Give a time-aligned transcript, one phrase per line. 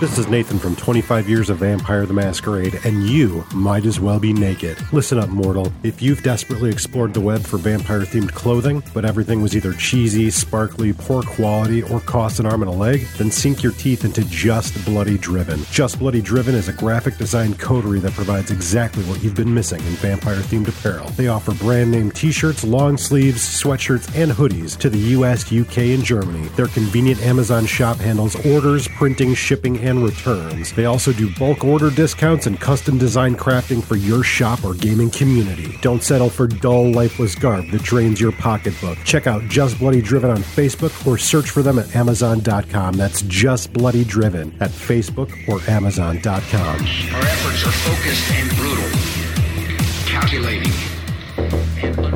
[0.00, 4.20] This is Nathan from 25 Years of Vampire the Masquerade, and you might as well
[4.20, 4.78] be naked.
[4.92, 5.72] Listen up, mortal.
[5.82, 10.30] If you've desperately explored the web for vampire themed clothing, but everything was either cheesy,
[10.30, 14.22] sparkly, poor quality, or cost an arm and a leg, then sink your teeth into
[14.26, 15.64] Just Bloody Driven.
[15.72, 19.80] Just Bloody Driven is a graphic design coterie that provides exactly what you've been missing
[19.80, 21.08] in vampire themed apparel.
[21.10, 25.78] They offer brand name t shirts, long sleeves, sweatshirts, and hoodies to the US, UK,
[25.78, 26.46] and Germany.
[26.50, 30.72] Their convenient Amazon shop handles orders, printing, shipping, and returns.
[30.72, 35.10] They also do bulk order discounts and custom design crafting for your shop or gaming
[35.10, 35.76] community.
[35.80, 38.98] Don't settle for dull, lifeless garb that drains your pocketbook.
[39.04, 42.94] Check out Just Bloody Driven on Facebook or search for them at Amazon.com.
[42.94, 46.60] That's Just Bloody Driven at Facebook or Amazon.com.
[46.60, 48.90] Our efforts are focused and brutal,
[50.06, 50.72] calculating
[51.82, 52.07] and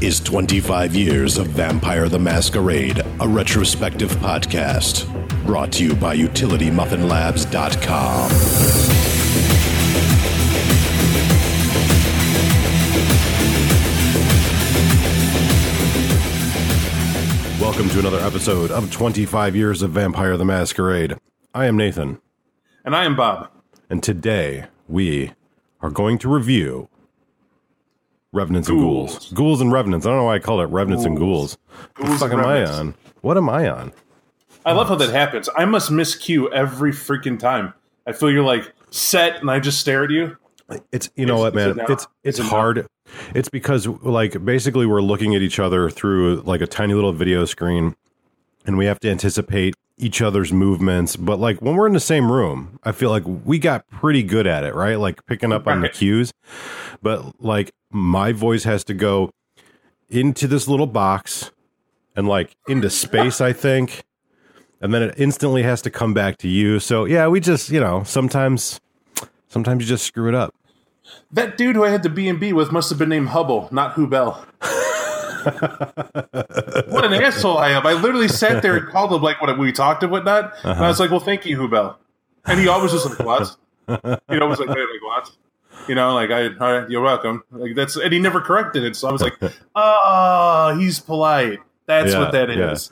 [0.00, 5.06] is 25 Years of Vampire the Masquerade, a retrospective podcast.
[5.44, 8.30] Brought to you by UtilityMuffinLabs.com.
[17.60, 21.14] Welcome to another episode of 25 Years of Vampire the Masquerade.
[21.54, 22.20] I am Nathan,
[22.84, 23.48] And I am Bob.
[23.88, 25.32] and today we
[25.80, 26.88] are going to review
[28.32, 29.12] Revenants and Ghouls.
[29.12, 29.32] Ghouls.
[29.32, 30.06] Ghouls and Revenants.
[30.06, 31.58] I don't know why I call it Revenants and Ghouls.
[31.96, 32.94] What the fuck am I on?
[33.22, 33.92] What am I on?
[34.64, 35.48] I love how that happens.
[35.56, 37.72] I must miscue every freaking time.
[38.06, 40.36] I feel you're like set and I just stare at you.
[40.92, 41.80] It's you know Is- what, man.
[41.80, 41.90] it?
[41.90, 42.86] It's it's it hard.
[43.34, 47.44] It's because like basically we're looking at each other through like a tiny little video
[47.44, 47.96] screen,
[48.64, 51.16] and we have to anticipate each other's movements.
[51.16, 54.46] But like when we're in the same room, I feel like we got pretty good
[54.46, 54.98] at it, right?
[54.98, 56.32] Like picking up on the cues.
[57.02, 59.30] But like my voice has to go
[60.08, 61.50] into this little box
[62.16, 64.02] and like into space, I think.
[64.80, 66.80] And then it instantly has to come back to you.
[66.80, 68.80] So yeah, we just, you know, sometimes
[69.48, 70.54] sometimes you just screw it up.
[71.32, 73.68] That dude who I had the B and B with must have been named Hubble,
[73.70, 74.44] not Hubel.
[76.88, 77.86] what an asshole I am!
[77.86, 80.70] I literally sat there and called him like what we talked and whatnot, and I
[80.72, 80.86] uh-huh.
[80.86, 81.96] was like, "Well, thank you, Hubel,"
[82.46, 83.56] and he always was like, "What?"
[84.30, 85.30] You know, was like, hey, like what?
[85.88, 87.42] You know, like I, all right, you're welcome.
[87.50, 89.34] Like that's, and he never corrected it, so I was like,
[89.74, 91.58] "Oh, he's polite.
[91.86, 92.72] That's Yeah, what that yeah.
[92.72, 92.90] is."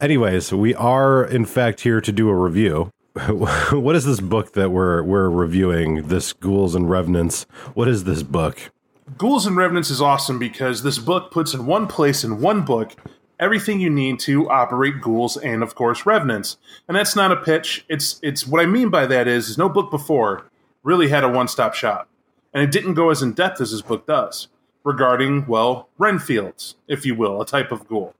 [0.00, 2.90] Anyways, we are in fact here to do a review.
[3.28, 6.08] what is this book that we're we're reviewing?
[6.08, 7.44] This Ghouls and Revenants.
[7.74, 8.70] What is this book?
[9.16, 12.94] Ghouls and Revenants is awesome because this book puts in one place in one book
[13.40, 16.58] everything you need to operate ghouls and of course revenants.
[16.86, 17.84] And that's not a pitch.
[17.88, 20.44] It's it's what I mean by that is, is no book before
[20.82, 22.08] really had a one-stop shop.
[22.52, 24.48] And it didn't go as in depth as this book does
[24.84, 28.14] regarding, well, Renfields, if you will, a type of ghoul.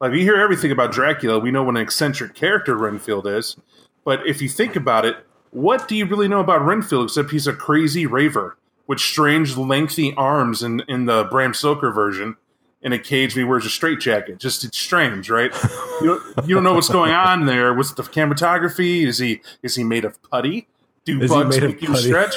[0.00, 3.56] Like we hear everything about Dracula, we know what an eccentric character Renfield is.
[4.04, 5.16] But if you think about it,
[5.50, 8.56] what do you really know about Renfield except he's a crazy raver
[8.90, 12.36] with strange, lengthy arms in, in the Bram Stoker version
[12.82, 14.40] in a cage where he wears a straitjacket.
[14.40, 15.52] Just it's strange, right?
[16.00, 17.72] you, don't, you don't know what's going on there.
[17.72, 19.06] What's the cinematography?
[19.06, 20.66] Is he is he made of putty?
[21.04, 22.34] Do Is bugs make you stretch?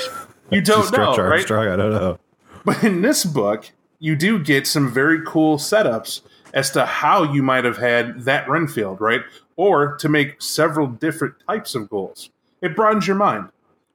[0.51, 1.31] You don't Stretch know, right?
[1.31, 1.69] Armstrong?
[1.69, 2.19] I don't know.
[2.63, 6.21] But in this book, you do get some very cool setups
[6.53, 9.21] as to how you might have had that Renfield, right?
[9.55, 12.29] Or to make several different types of ghouls.
[12.61, 13.49] It broadens your mind.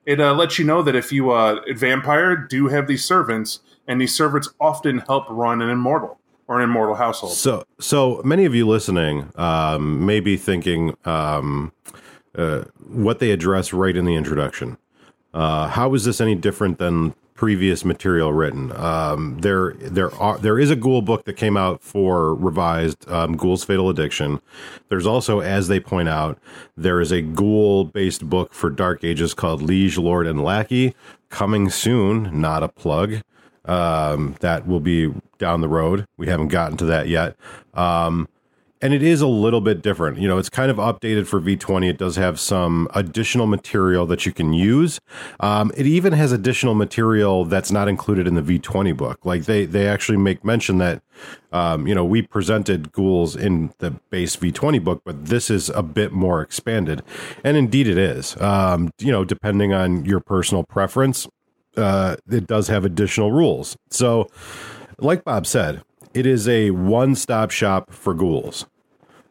[0.08, 4.00] It uh, lets you know that if you uh, vampire do have these servants, and
[4.00, 7.34] these servants often help run an immortal or an immortal household.
[7.34, 11.72] So, so many of you listening um, may be thinking um,
[12.34, 14.78] uh, what they address right in the introduction.
[15.34, 18.72] Uh, how is this any different than previous material written?
[18.76, 23.36] Um, there, there are there is a Ghoul book that came out for revised um,
[23.36, 24.40] Ghoul's Fatal Addiction.
[24.88, 26.38] There's also, as they point out,
[26.76, 30.96] there is a Ghoul based book for Dark Ages called Liege, Lord, and Lackey
[31.30, 32.40] coming soon.
[32.40, 33.22] Not a plug
[33.64, 36.06] um, that will be down the road.
[36.16, 37.36] We haven't gotten to that yet.
[37.72, 38.28] Um,
[38.80, 40.18] and it is a little bit different.
[40.18, 41.88] You know, it's kind of updated for V20.
[41.88, 45.00] It does have some additional material that you can use.
[45.40, 49.24] Um, it even has additional material that's not included in the V20 book.
[49.24, 51.02] Like they they actually make mention that
[51.52, 55.82] um, you know we presented ghouls in the base V20 book, but this is a
[55.82, 57.02] bit more expanded,
[57.42, 58.40] and indeed it is.
[58.40, 61.26] Um, you know, depending on your personal preference,
[61.76, 63.76] uh, it does have additional rules.
[63.90, 64.28] So,
[64.98, 65.82] like Bob said,
[66.14, 68.66] it is a one stop shop for ghouls.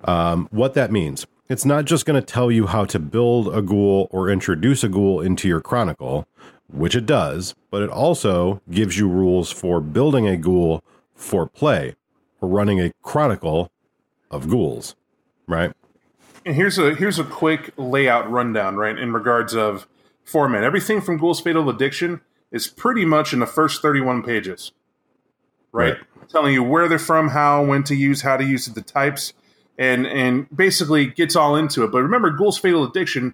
[0.03, 3.61] Um, what that means it's not just going to tell you how to build a
[3.61, 6.27] ghoul or introduce a ghoul into your chronicle,
[6.69, 10.83] which it does, but it also gives you rules for building a ghoul
[11.15, 11.95] for play
[12.41, 13.71] or running a chronicle
[14.29, 14.95] of ghouls,
[15.47, 15.71] right?
[16.45, 18.97] And here's a here's a quick layout rundown, right?
[18.97, 19.87] In regards of
[20.23, 22.21] format, everything from Ghoul's Fatal Addiction
[22.51, 24.71] is pretty much in the first 31 pages,
[25.77, 25.93] right?
[25.93, 26.29] Right.
[26.29, 29.31] Telling you where they're from, how, when to use, how to use it, the types,
[29.77, 31.91] and and basically gets all into it.
[31.91, 33.33] But remember, Ghoul's Fatal Addiction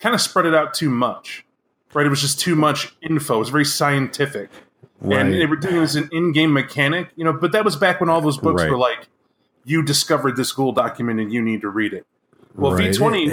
[0.00, 1.44] kind of spread it out too much,
[1.94, 2.06] right?
[2.06, 3.36] It was just too much info.
[3.36, 4.50] It was very scientific,
[5.00, 5.30] and Right.
[5.32, 7.32] they were doing it as an in-game mechanic, you know.
[7.32, 8.70] But that was back when all those books Right.
[8.70, 9.08] were like,
[9.64, 12.06] "You discovered this Ghoul document, and you need to read it."
[12.54, 12.92] Well, Right.
[12.94, 13.32] V20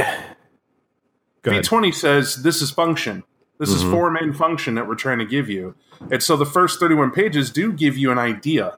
[1.43, 3.23] V20 says this is function.
[3.57, 3.91] This is mm-hmm.
[3.91, 5.75] four main function that we're trying to give you.
[6.11, 8.77] And so the first 31 pages do give you an idea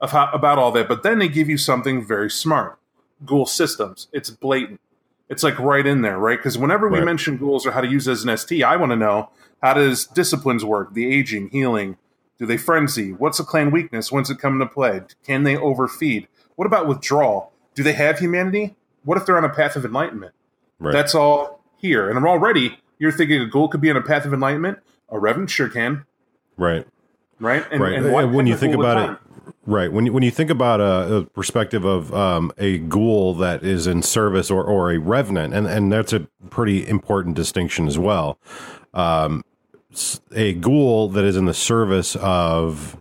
[0.00, 2.78] of how about all that, but then they give you something very smart.
[3.24, 4.08] Ghoul systems.
[4.12, 4.80] It's blatant.
[5.28, 6.38] It's like right in there, right?
[6.38, 7.06] Because whenever we Right.
[7.06, 9.30] mention ghouls or how to use as an ST, I want to know
[9.62, 10.92] how does disciplines work?
[10.94, 11.96] The aging, healing.
[12.38, 13.12] Do they frenzy?
[13.12, 14.10] What's a clan weakness?
[14.12, 15.02] When's it come into play?
[15.24, 16.28] Can they overfeed?
[16.56, 17.52] What about withdrawal?
[17.74, 18.76] Do they have humanity?
[19.04, 20.34] What if they're on a path of enlightenment?
[20.78, 20.92] Right.
[20.92, 22.08] That's all here.
[22.08, 24.78] And I'm already you're thinking a ghoul could be on a path of enlightenment.
[25.10, 26.06] A revenant sure can,
[26.56, 26.86] right.
[27.38, 27.62] right?
[27.70, 27.92] And, right.
[27.92, 29.54] and And when you think about with it, time?
[29.66, 33.62] right when you, when you think about a, a perspective of um, a ghoul that
[33.62, 37.98] is in service or, or a revenant, and and that's a pretty important distinction as
[37.98, 38.38] well.
[38.94, 39.44] Um,
[40.32, 43.00] a ghoul that is in the service of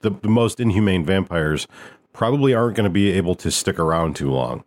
[0.00, 1.66] the, the most inhumane vampires
[2.12, 4.64] probably aren't going to be able to stick around too long.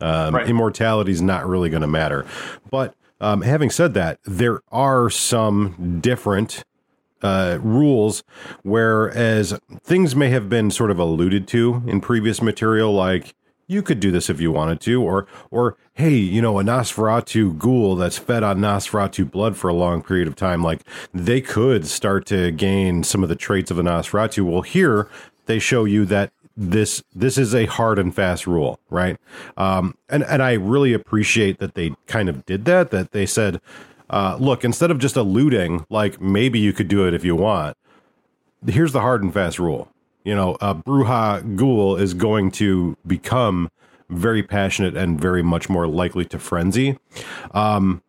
[0.00, 0.48] Um, Right.
[0.48, 2.26] Immortality is not really going to matter.
[2.70, 6.64] But um, having said that, there are some different
[7.22, 8.22] uh, rules,
[8.62, 13.34] whereas things may have been sort of alluded to in previous material, like
[13.66, 17.58] you could do this if you wanted to, or or hey, you know, a Nosferatu
[17.58, 20.82] ghoul that's fed on Nosferatu blood for a long period of time, like
[21.12, 24.44] they could start to gain some of the traits of a Nosferatu.
[24.48, 25.08] Well, here
[25.46, 29.16] they show you that this this is a hard and fast rule, right?
[29.56, 32.90] Um, and and I really appreciate that they kind of did that.
[32.90, 33.60] That they said,
[34.10, 37.76] uh, look, instead of just alluding, like maybe you could do it if you want.
[38.66, 39.88] Here's the hard and fast rule.
[40.24, 43.70] You know, a Brujah Ghoul is going to become
[44.10, 46.98] very passionate and very much more likely to frenzy.
[47.52, 48.02] Um,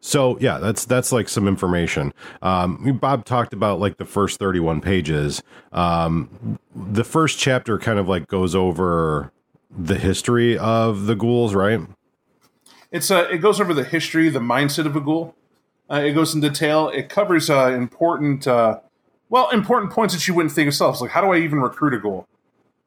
[0.00, 2.12] so yeah, that's that's like some information.
[2.42, 5.42] Um, Bob talked about like the first 31 pages.
[5.72, 9.32] Um, the first chapter kind of like goes over
[9.76, 11.80] the history of the ghouls, right?
[12.92, 15.34] It's uh, it goes over the history, the mindset of a ghoul.
[15.90, 16.88] Uh, it goes in detail.
[16.88, 18.80] It covers uh, important, uh,
[19.28, 21.00] well, important points that you wouldn't think of yourselves.
[21.00, 22.26] Like, how do I even recruit a ghoul?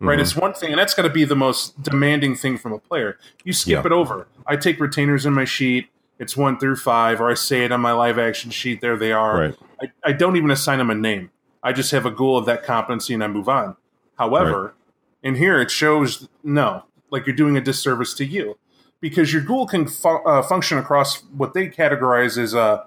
[0.02, 0.22] Right, Mm-hmm.
[0.22, 3.18] it's one thing, and that's got to be the most demanding thing from a player.
[3.44, 3.86] You skip Yeah.
[3.86, 4.28] it over.
[4.48, 5.90] I take retainers in my sheet.
[6.20, 8.82] It's one through five, or I say it on my live action sheet.
[8.82, 9.40] There they are.
[9.40, 9.56] Right.
[9.82, 11.32] I, I don't even assign them a name.
[11.64, 13.78] I just have a ghoul of that competency, and I move on.
[14.18, 14.76] However,
[15.24, 18.58] in here it shows no, like you're doing a disservice to you
[19.00, 22.86] because your ghoul can fu- uh, function across what they categorize as uh,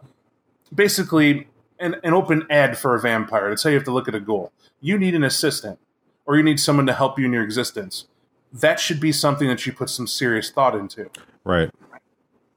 [0.75, 3.49] basically an, an open ad for a vampire.
[3.49, 4.52] That's how you have to look at a ghoul.
[4.81, 5.78] You need an assistant,
[6.26, 8.06] or you need someone to help you in your existence.
[8.52, 11.11] That should be something that you put some serious thought into.
[11.44, 11.70] Right.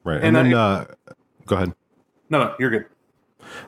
[0.05, 0.17] Right.
[0.23, 0.85] And And, then I- uh,
[1.45, 1.73] go ahead.
[2.29, 2.85] No, no, you're good.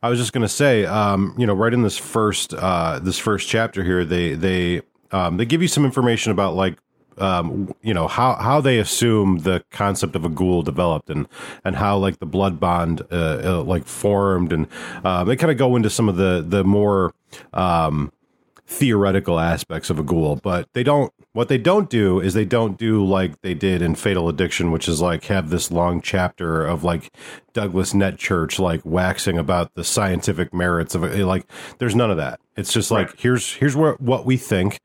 [0.01, 3.17] I was just going to say, um, you know, right in this first uh, this
[3.19, 6.77] first chapter here, they they um, they give you some information about like
[7.19, 11.27] um, you know how how they assume the concept of a ghoul developed and
[11.63, 14.67] and how like the blood bond uh, uh, like formed and
[15.03, 17.13] uh, they kind of go into some of the the more
[17.53, 18.11] um,
[18.65, 21.13] theoretical aspects of a ghoul, but they don't.
[21.37, 24.87] What they don't do is they don't do like they did in Fatal Addiction, which
[24.87, 27.15] is like have this long chapter of like
[27.53, 31.23] Douglas Netchurch like waxing about the scientific merits of it.
[31.25, 31.45] Like,
[31.77, 32.39] there's none of that.
[32.55, 34.79] It's just like here's here's what what we think.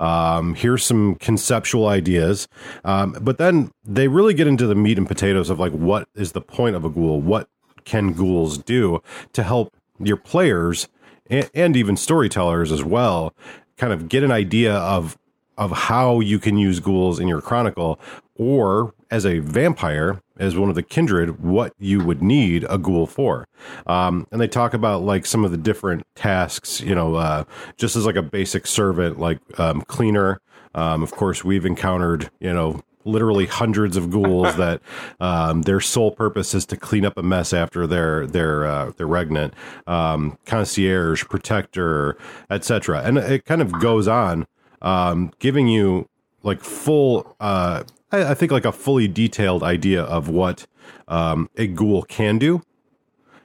[0.00, 2.48] Um, here's some conceptual ideas,
[2.84, 6.32] um, but then they really get into the meat and potatoes of like what is
[6.32, 7.20] the point of a ghoul?
[7.20, 7.48] What
[7.84, 9.04] can ghouls do
[9.34, 10.88] to help your players
[11.30, 13.32] and, and even storytellers as well
[13.76, 15.16] kind of get an idea of
[15.58, 17.98] of how you can use ghouls in your chronicle
[18.36, 23.06] or as a vampire as one of the kindred what you would need a ghoul
[23.06, 23.46] for.
[23.86, 27.44] Um, and they talk about like some of the different tasks you know uh,
[27.76, 30.40] just as like a basic servant like um, cleaner.
[30.74, 34.80] Um, of course we've encountered you know literally hundreds of ghouls that
[35.20, 39.06] um, their sole purpose is to clean up a mess after their their uh, they're
[39.06, 39.52] regnant.
[39.86, 42.16] Um, concierge protector
[42.50, 44.46] etc and it kind of goes on
[44.82, 46.08] um, giving you
[46.42, 50.66] like full uh, I, I think like a fully detailed idea of what
[51.08, 52.62] um, a ghoul can do,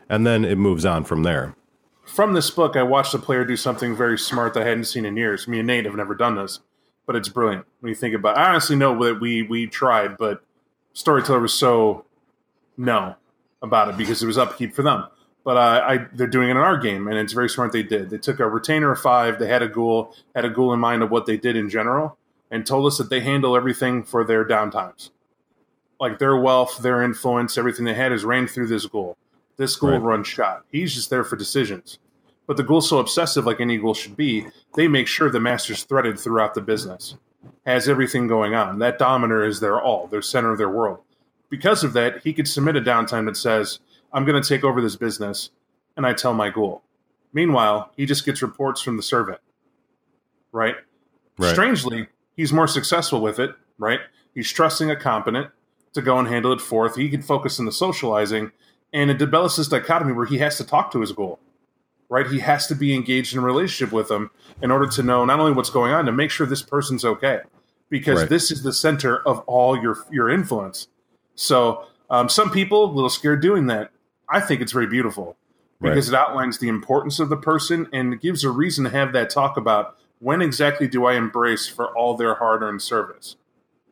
[0.09, 1.55] and then it moves on from there.
[2.05, 5.05] From this book, I watched a player do something very smart that I hadn't seen
[5.05, 5.47] in years.
[5.47, 6.59] Me and Nate have never done this,
[7.05, 8.37] but it's brilliant when you think about.
[8.37, 8.41] it.
[8.41, 10.43] I honestly know that we we tried, but
[10.93, 12.05] storyteller was so
[12.77, 13.15] no
[13.61, 15.05] about it because it was upkeep for them.
[15.47, 17.71] But uh, I they're doing it in our game, and it's very smart.
[17.71, 18.09] They did.
[18.09, 19.39] They took a retainer of five.
[19.39, 22.17] They had a ghoul, had a ghoul in mind of what they did in general,
[22.51, 25.11] and told us that they handle everything for their downtimes,
[26.01, 29.15] like their wealth, their influence, everything they had is ran through this ghoul.
[29.55, 30.01] This ghoul Right.
[30.01, 30.63] runs shot.
[30.69, 31.97] He's just there for decisions.
[32.45, 35.83] But the ghoul's so obsessive, like any ghoul should be, they make sure the master's
[35.85, 37.15] threaded throughout the business,
[37.65, 38.79] has everything going on.
[38.79, 40.99] That dominator is their all, their center of their world.
[41.49, 43.79] Because of that, he could submit a downtime that says,
[44.17, 45.51] I'm going to take over this business,
[45.95, 46.81] and I tell my ghoul.
[47.33, 49.39] Meanwhile, he just gets reports from the servant,
[50.51, 50.73] right?
[51.37, 51.51] Right.
[51.51, 53.99] Strangely, he's more successful with it, right?
[54.33, 55.51] He's trusting a competent
[55.93, 56.95] to go and handle it forth.
[56.95, 58.51] He can focus on the socializing,
[58.91, 61.37] and it develops this dichotomy where he has to talk to his ghoul,
[62.09, 62.25] right?
[62.25, 64.31] He has to be engaged in a relationship with them
[64.63, 67.41] in order to know not only what's going on to make sure this person's okay,
[67.89, 68.29] because Right.
[68.29, 70.87] this is the center of all your your influence.
[71.35, 73.91] So um, some people a little scared doing that.
[74.29, 75.37] I think it's very beautiful
[75.79, 79.29] because it outlines the importance of the person and gives a reason to have that
[79.29, 83.35] talk about when exactly do I embrace for all their hard earned service.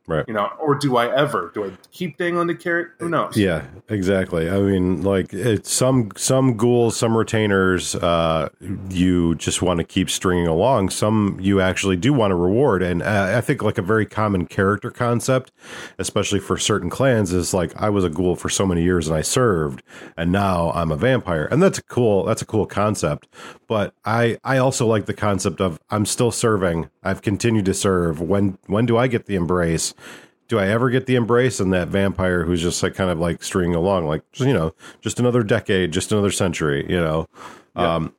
[0.08, 0.24] Right.
[0.28, 1.50] You know, or do I ever?
[1.52, 2.90] Do I keep dangling the carrot?
[3.00, 3.36] Who knows?
[3.36, 4.48] Yeah, exactly.
[4.48, 8.48] I mean, like it's some some ghouls, some retainers, uh,
[8.88, 10.90] you just want to keep stringing along.
[10.90, 14.46] Some you actually do want to reward, and uh, I think like a very common
[14.46, 15.50] character concept,
[15.98, 19.16] especially for certain clans, is like I was a ghoul for so many years and
[19.16, 19.82] I served,
[20.16, 23.26] and now I'm a vampire, and that's a cool that's a cool concept.
[23.66, 26.90] But I I also like the concept of I'm still serving.
[27.06, 28.20] I've continued to serve.
[28.20, 29.94] When when do I get the embrace?
[30.48, 33.42] do I ever get the embrace and that vampire who's just like kind of like
[33.42, 37.26] stringing along, like you know, just another decade, just another century, you know?
[37.74, 38.14] Um,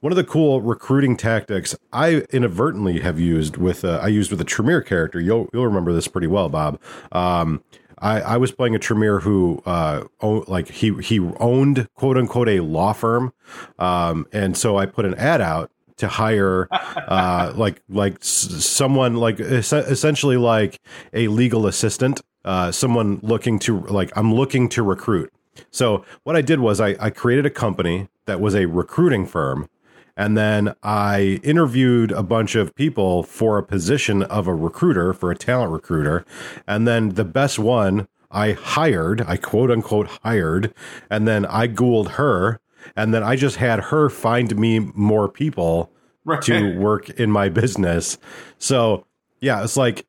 [0.00, 4.40] one of the cool recruiting tactics I inadvertently have used with uh, I used with
[4.40, 5.20] a Tremere character.
[5.20, 6.78] You'll you'll remember this pretty well, Bob.
[7.12, 7.62] Um,
[7.98, 12.60] I, I was playing a Tremere who uh, like he he owned quote unquote a
[12.60, 13.32] law firm,
[13.78, 15.70] um, and so I put an ad out
[16.00, 20.80] to hire uh, like like someone like es- essentially like
[21.12, 25.32] a legal assistant, uh, someone looking to like I'm looking to recruit.
[25.70, 29.68] So what I did was I, I created a company that was a recruiting firm,
[30.16, 35.30] and then I interviewed a bunch of people for a position of a recruiter for
[35.30, 36.24] a talent recruiter,
[36.66, 40.72] and then the best one I hired, I quote unquote hired,
[41.10, 42.60] and then I ghouled her,
[42.96, 45.90] and then I just had her find me more people
[46.24, 46.42] Right.
[46.42, 48.18] to work in my business.
[48.58, 49.06] So
[49.40, 50.06] yeah, it's like,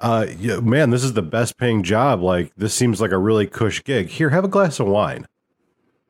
[0.00, 2.20] uh, yeah, man, this is the best paying job.
[2.20, 4.08] Like this seems like a really cush gig.
[4.08, 5.26] Here, have a glass of wine.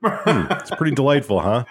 [0.02, 1.64] Hmm, it's pretty delightful, huh?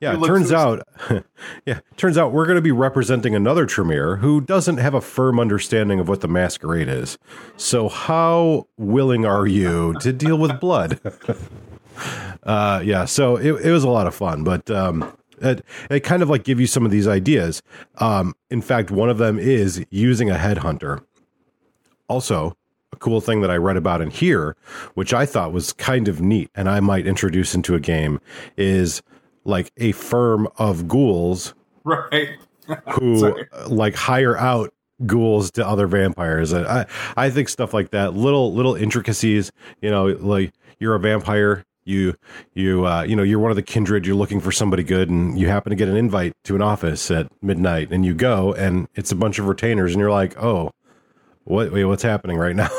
[0.00, 0.86] Yeah, it turns out,
[1.66, 5.40] yeah, turns out we're going to be representing another Tremere who doesn't have a firm
[5.40, 7.16] understanding of what the masquerade is.
[7.56, 11.00] So, how willing are you to deal with blood?
[12.44, 16.22] uh, yeah, so it, it was a lot of fun, but um, it, it kind
[16.22, 17.62] of like give you some of these ideas.
[17.98, 21.04] Um, in fact, one of them is using a headhunter.
[22.08, 22.56] Also,
[22.92, 24.56] a cool thing that I read about in here,
[24.94, 28.20] which I thought was kind of neat, and I might introduce into a game,
[28.56, 29.02] is
[29.44, 32.30] like a firm of ghouls Right.
[32.92, 33.34] who
[33.68, 34.72] like hire out
[35.04, 36.54] ghouls to other vampires.
[36.54, 36.86] I
[37.16, 42.14] I think stuff like that, little little intricacies, you know, like you're a vampire, you
[42.54, 45.38] you uh, you know, you're one of the kindred, you're looking for somebody good and
[45.38, 48.88] you happen to get an invite to an office at midnight and you go and
[48.94, 50.72] it's a bunch of retainers and you're like, "Oh,
[51.44, 52.70] what wait, what's happening right now?"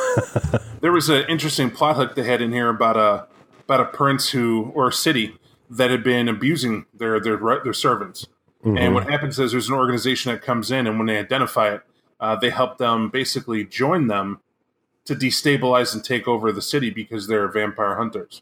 [0.82, 3.28] There was an interesting plot hook they had in here about a
[3.64, 5.36] about a prince who or a city
[5.70, 8.28] that had been abusing their their their servants.
[8.64, 11.82] And what happens is there's an organization that comes in, and when they identify it,
[12.20, 14.42] uh, they help them basically join them
[15.06, 18.42] to destabilize and take over the city because they're vampire hunters.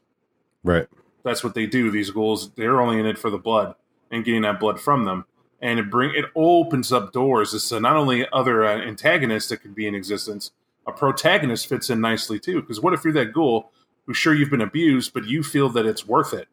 [0.64, 0.88] Right.
[1.24, 1.90] That's what they do.
[1.90, 3.76] These ghouls, they're only in it for the blood
[4.12, 5.26] and getting that blood from them.
[5.62, 9.58] And it bring it opens up doors as to not only other uh, antagonists that
[9.62, 10.52] could be in existence,
[10.86, 12.60] a protagonist fits in nicely too.
[12.60, 13.72] Because what if you're that ghoul
[14.06, 16.50] who's sure you've been abused, but you feel that it's worth it,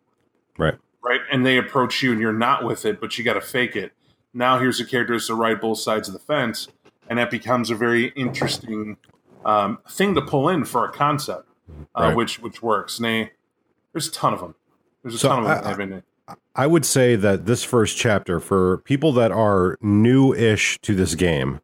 [0.56, 0.78] Right.
[1.02, 1.20] right?
[1.32, 3.92] And they approach you and you're not with it, but you got to fake it.
[4.32, 6.68] Now here's a character that's to ride both sides of the fence,
[7.08, 8.96] and that becomes a very interesting
[9.44, 11.48] um, thing to pull in for a concept,
[11.98, 12.14] uh, Right.
[12.16, 12.98] which which works.
[12.98, 13.32] And they,
[13.92, 14.54] there's a ton of them.
[15.02, 16.02] There's a So ton of them I- in.
[16.54, 21.60] I would say that this first chapter for people that are new-ish to this game,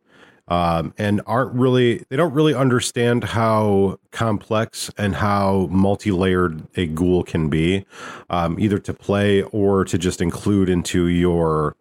[0.49, 7.23] um, and aren't really they don't really understand how complex and how multi-layered a ghoul
[7.23, 7.85] can be
[8.31, 11.77] um, either to play or to just include into your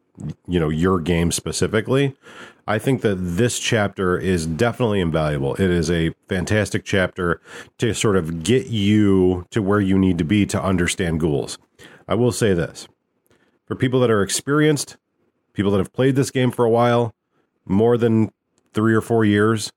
[0.48, 2.16] you know your game specifically
[2.68, 5.56] i think that this chapter is definitely invaluable.
[5.56, 7.42] It is a fantastic chapter
[7.78, 11.58] to sort of get you to where you need to be to understand ghouls.
[12.08, 12.88] I will say this.
[13.66, 14.98] For people that are experienced
[15.56, 17.16] people that have played this game for a while
[17.66, 18.32] more than
[18.74, 19.72] three or four years,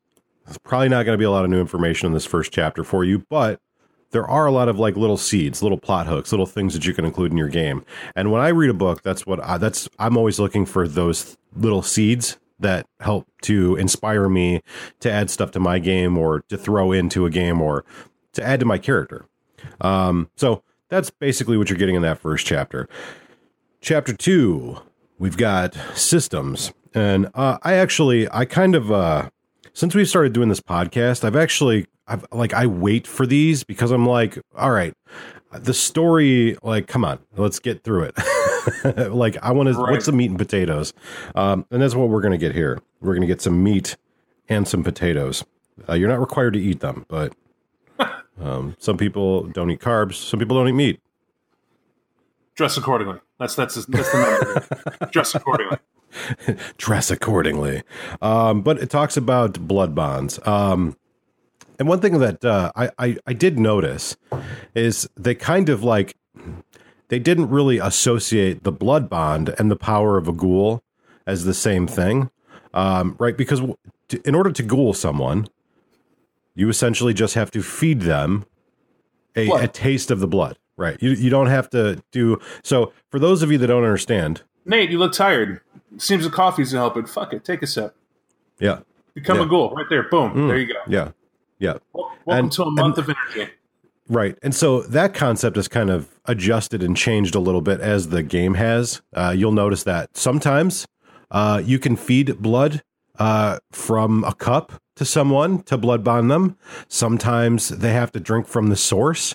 [0.44, 2.84] there's probably not going to be a lot of new information in this first chapter
[2.84, 3.60] for you, but
[4.10, 6.94] there are a lot of like little seeds, little plot hooks, little things that you
[6.94, 7.84] can include in your game.
[8.16, 11.36] And when I read a book, that's what I, that's I'm always looking for those
[11.54, 14.62] little seeds that help to inspire me
[15.00, 17.84] to add stuff to my game or to throw into a game or
[18.32, 19.26] to add to my character.
[19.80, 22.88] Um, so that's basically what you're getting in that first chapter.
[23.80, 24.78] Chapter two,
[25.18, 26.72] we've got systems.
[26.94, 29.30] And uh, I actually, I kind of, uh,
[29.72, 33.90] since we've started doing this podcast, I've actually, I've like, I wait for these because
[33.90, 34.94] I'm like, all right,
[35.52, 39.10] the story, like, come on, let's get through it.
[39.12, 39.74] like, I want Right.
[39.74, 40.92] to, what's the meat and potatoes?
[41.34, 42.80] Um, and that's what we're going to get here.
[43.00, 43.96] We're going to get some meat
[44.48, 45.44] and some potatoes.
[45.88, 47.34] Uh, you're not required to eat them, but
[48.40, 50.14] um, some people don't eat carbs.
[50.14, 51.00] Some people don't eat meat.
[52.54, 53.20] Dress accordingly.
[53.38, 54.66] That's that's that's the
[54.98, 55.06] number.
[55.12, 55.78] Dress accordingly.
[56.76, 57.82] dress accordingly.
[58.20, 60.40] Um, but it talks about blood bonds.
[60.44, 60.96] Um,
[61.78, 64.16] and one thing that uh, I, I I did notice
[64.74, 66.16] is they kind of like
[67.08, 70.82] they didn't really associate the blood bond and the power of a ghoul
[71.26, 72.30] as the same thing,
[72.74, 73.36] um, right?
[73.36, 73.60] Because
[74.24, 75.46] in order to ghoul someone,
[76.54, 78.44] you essentially just have to feed them
[79.36, 80.96] a, a taste of the blood, right?
[81.00, 82.92] You you don't have to do so.
[83.10, 85.60] For those of you that don't understand, Nate, you look tired.
[85.96, 87.06] Seems the coffee's gonna.
[87.06, 87.44] Fuck it.
[87.44, 87.94] Take a sip.
[88.58, 88.80] yeah,
[89.14, 89.42] Become Yeah.
[89.44, 89.46] Mm.
[89.46, 89.70] a ghoul.
[89.74, 90.02] Right there.
[90.10, 90.48] Boom.
[90.48, 90.80] There you go.
[90.86, 91.10] yeah,
[91.58, 91.74] yeah.
[91.92, 93.52] Welcome And- to a month of energy.
[94.10, 94.38] Right.
[94.42, 98.22] And so that concept is kind of adjusted and changed a little bit as the
[98.22, 99.02] game has.
[99.12, 100.86] Uh, you'll notice that sometimes
[101.30, 102.82] uh, you can feed blood
[103.18, 106.56] uh, from a cup to someone to blood bond them.
[106.88, 109.34] Sometimes they have to drink from the source.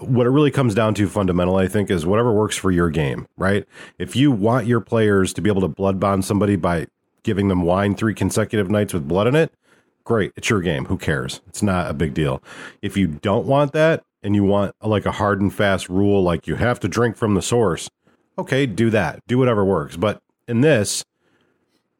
[0.00, 3.26] What it really comes down to fundamentally, I think, is whatever works for your game,
[3.36, 3.66] right?
[3.98, 6.88] If you want your players to be able to blood bond somebody by
[7.22, 9.54] giving them wine three consecutive nights with blood in it,
[10.06, 11.42] great it's your game who cares?
[11.48, 12.42] It's not a big deal.
[12.80, 16.46] If you don't want that and you want like a hard and fast rule like
[16.46, 17.90] you have to drink from the source
[18.38, 19.20] okay do that.
[19.26, 19.96] Do whatever works.
[19.96, 21.04] But in this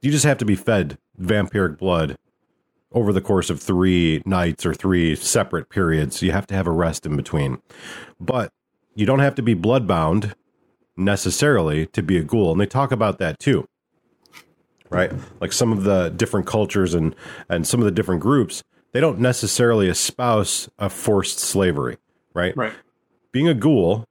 [0.01, 2.17] you just have to be fed vampiric blood
[2.93, 6.23] over the course of three nights or three separate periods.
[6.23, 7.61] You have to have a rest in between.
[8.19, 8.53] But
[8.95, 10.33] you don't have to be bloodbound
[10.97, 12.53] necessarily to be a ghoul.
[12.53, 13.67] And they talk about that too
[14.91, 15.13] right?
[15.41, 17.15] Like some of the different cultures and
[17.49, 21.99] and some of the different groups, they don't necessarily espouse a forced slavery,
[22.35, 22.57] right?
[22.57, 22.73] Right.
[23.33, 24.07] Being a ghoul,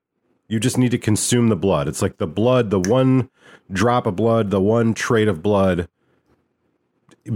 [0.47, 1.87] you just need to consume the blood.
[1.87, 3.29] It's like the blood, the one
[3.71, 5.87] drop of blood, the one trait of blood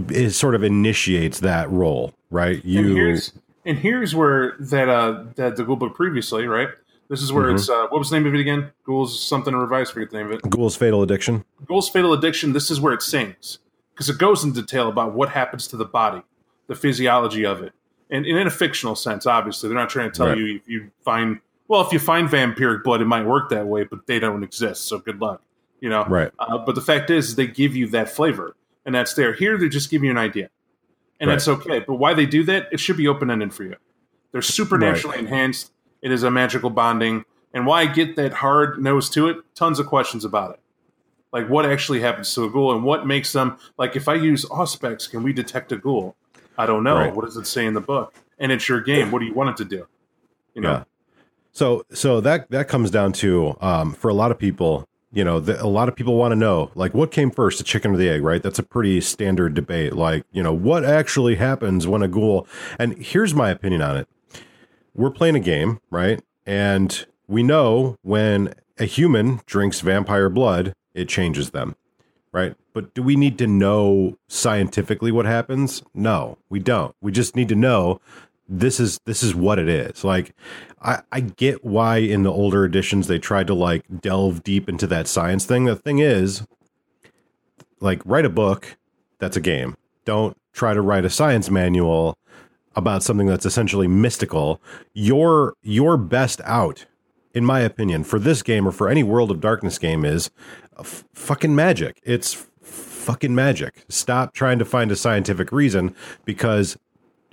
[0.08, 2.62] is sort of initiates that role, right?
[2.62, 3.32] And You here's
[3.64, 6.68] and here's where that uh that the ghoul book previously, right?
[7.10, 7.56] This is where Mm-hmm.
[7.56, 8.70] it's uh what was the name of it again?
[8.86, 10.42] Ghouls something revised, forget the name of it.
[10.48, 11.44] ghoul's fatal addiction.
[11.66, 13.58] Ghouls Fatal Addiction, this is where it sings.
[13.92, 16.22] Because it goes in detail about what happens to the body,
[16.68, 17.72] the physiology of it.
[18.10, 19.68] And, and in a fictional sense, obviously.
[19.68, 20.38] They're not trying to tell Right.
[20.38, 23.84] you if you find well, if you find vampiric blood, it might work that way,
[23.84, 25.40] but they don't exist, so good luck.
[25.80, 26.04] You know?
[26.04, 26.30] Right.
[26.38, 29.32] Uh, but the fact is, they give you that flavor, and that's there.
[29.34, 30.50] Here, they're just give you an idea,
[31.20, 31.34] and Right.
[31.34, 31.78] that's okay.
[31.80, 33.76] But why they do that, it should be open ended for you.
[34.32, 35.70] They're supernaturally enhanced.
[36.02, 39.38] It is a magical bonding, and why get that hard nose to it.
[39.54, 40.60] Tons of questions about it,
[41.32, 43.58] like what actually happens to a ghoul and what makes them.
[43.78, 46.16] Like if I use auspex, can we detect a ghoul?
[46.56, 46.96] I don't know.
[46.96, 47.14] Right.
[47.14, 48.14] What does it say in the book?
[48.38, 49.10] And it's your game.
[49.10, 49.86] What do you want it to do?
[50.54, 50.84] You know, Yeah.
[51.52, 55.40] So so that that comes down to um, for a lot of people, you know,
[55.40, 57.96] the, a lot of people want to know like what came first, the chicken or
[57.96, 58.42] the egg, right?
[58.42, 59.94] That's a pretty standard debate.
[59.94, 62.46] Like you know, what actually happens when a ghoul?
[62.78, 64.08] And here's my opinion on it.
[64.94, 66.22] We're playing a game, right?
[66.46, 71.76] And we know when a human drinks vampire blood, it changes them,
[72.32, 72.56] right?
[72.72, 75.82] But do we need to know scientifically what happens?
[75.94, 76.94] No, we don't.
[77.00, 78.00] We just need to know
[78.48, 80.02] this is this is what it is.
[80.02, 80.34] Like
[80.82, 84.86] I, I get why in the older editions they tried to like delve deep into
[84.88, 85.64] that science thing.
[85.64, 86.46] The thing is,
[87.80, 88.76] like write a book
[89.18, 89.76] that's a game.
[90.04, 92.18] Don't try to write a science manual
[92.76, 94.60] about something that's essentially mystical.
[94.94, 96.86] Your your best out,
[97.34, 100.30] in my opinion, for this game or for any World of Darkness game is
[100.78, 102.00] f- fucking magic.
[102.04, 103.84] It's f- fucking magic.
[103.88, 106.76] Stop trying to find a scientific reason because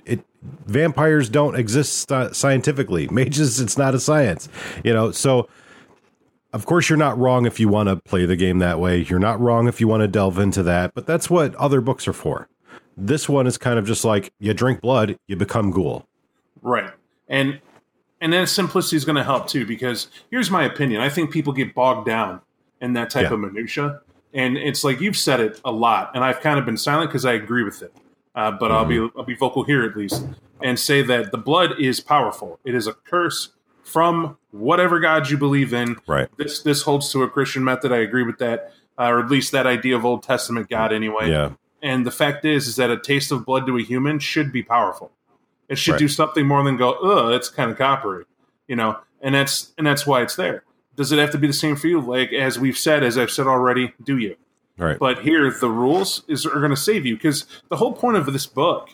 [0.04, 0.20] it
[0.66, 3.08] vampires don't exist scientifically.
[3.12, 4.48] Mages, it's not a science,
[4.82, 5.10] you know.
[5.10, 5.48] So,
[6.52, 8.98] of course, you're not wrong if you want to play the game that way.
[9.02, 10.94] You're not wrong if you want to delve into that.
[10.94, 12.48] But that's what other books are for.
[13.00, 16.04] This one is kind of just like you drink blood, you become ghoul.
[16.62, 16.90] Right.
[17.28, 17.60] And
[18.20, 21.00] and then simplicity is going to help too because here's my opinion.
[21.00, 22.40] I think people get bogged down
[22.80, 23.34] in that type Yeah.
[23.34, 24.00] of minutia,
[24.34, 27.24] and it's like you've said it a lot, and I've kind of been silent because
[27.24, 27.92] I agree with it.
[28.34, 30.24] Uh, but I'll be I'll be vocal here at least
[30.62, 32.58] and say that the blood is powerful.
[32.64, 33.50] It is a curse
[33.84, 35.96] from whatever god you believe in.
[36.06, 36.28] Right.
[36.36, 37.92] This this holds to a Christian method.
[37.92, 41.30] I agree with that, uh, or at least that idea of Old Testament God anyway.
[41.30, 41.52] Yeah.
[41.82, 44.62] And the fact is, is that a taste of blood to a human should be
[44.62, 45.12] powerful.
[45.68, 45.98] It should Right.
[46.00, 48.24] do something more than go, "Ugh, it's kind of coppery,"
[48.66, 48.98] you know.
[49.20, 50.64] And that's and that's why it's there.
[50.96, 52.00] Does it have to be the same for you?
[52.00, 54.36] Like as we've said, as I've said already, do you?
[54.78, 54.98] Right.
[54.98, 58.32] But here, the rules is are going to save you because the whole point of
[58.32, 58.90] this book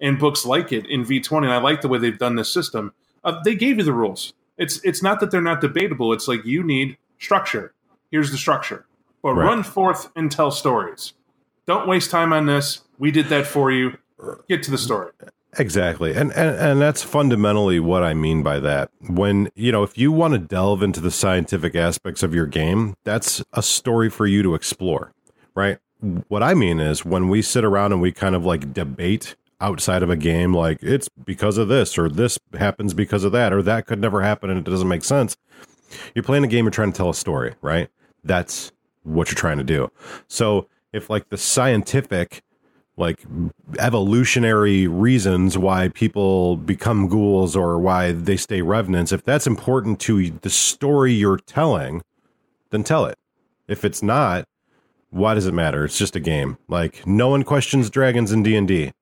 [0.00, 2.52] and books like it in V twenty, and I like the way they've done this
[2.52, 2.92] system.
[3.24, 4.32] Uh, they gave you the rules.
[4.58, 6.12] It's it's not that they're not debatable.
[6.12, 7.72] It's like you need structure.
[8.10, 8.84] Here's the structure,
[9.22, 9.46] but Right.
[9.46, 11.12] run forth and tell stories.
[11.66, 12.82] Don't waste time on this.
[12.98, 13.96] We did that for you.
[14.48, 15.12] Get to the story.
[15.58, 16.14] Exactly.
[16.14, 18.90] And, and and that's fundamentally what I mean by that.
[19.08, 22.94] When, you know, if you want to delve into the scientific aspects of your game,
[23.04, 25.12] that's a story for you to explore,
[25.54, 25.78] right?
[26.28, 30.02] What I mean is when we sit around and we kind of like debate outside
[30.02, 33.62] of a game like it's because of this or this happens because of that or
[33.62, 35.36] that could never happen and it doesn't make sense.
[36.14, 37.88] You're playing a game you're trying to tell a story, right?
[38.24, 39.90] That's what you're trying to do.
[40.28, 42.42] So, if like the scientific
[42.96, 43.24] like
[43.78, 50.30] evolutionary reasons why people become ghouls or why they stay revenants, if that's important to
[50.30, 52.02] the story you're telling,
[52.70, 53.18] then tell it.
[53.66, 54.46] If it's not,
[55.10, 55.84] why does it matter?
[55.84, 56.58] It's just a game.
[56.68, 58.92] Like no one questions dragons in D and D.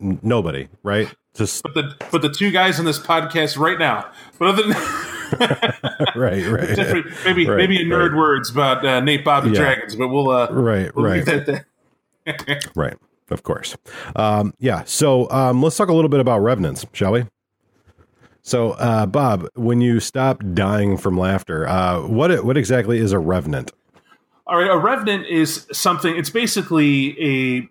[0.00, 1.14] Nobody, right?
[1.34, 4.10] Just But the but the two guys on this podcast right now.
[4.38, 4.72] But other than
[6.16, 8.16] right, right, different, maybe Right, maybe in nerd right.
[8.18, 9.60] words about uh, Nate Bob and Yeah.
[9.62, 11.16] Dragons, but we'll uh, right, we'll right.
[11.16, 12.60] leave that there.
[12.74, 12.96] Right.
[13.30, 13.76] Of course.
[14.14, 14.84] Um, yeah.
[14.84, 17.24] So um, let's talk a little bit about revenants, shall we?
[18.42, 23.18] So, uh, Bob, when you stop dying from laughter, uh, what what exactly is a
[23.18, 23.72] revenant?
[24.46, 26.16] All right, a revenant is something.
[26.16, 27.68] It's basically a.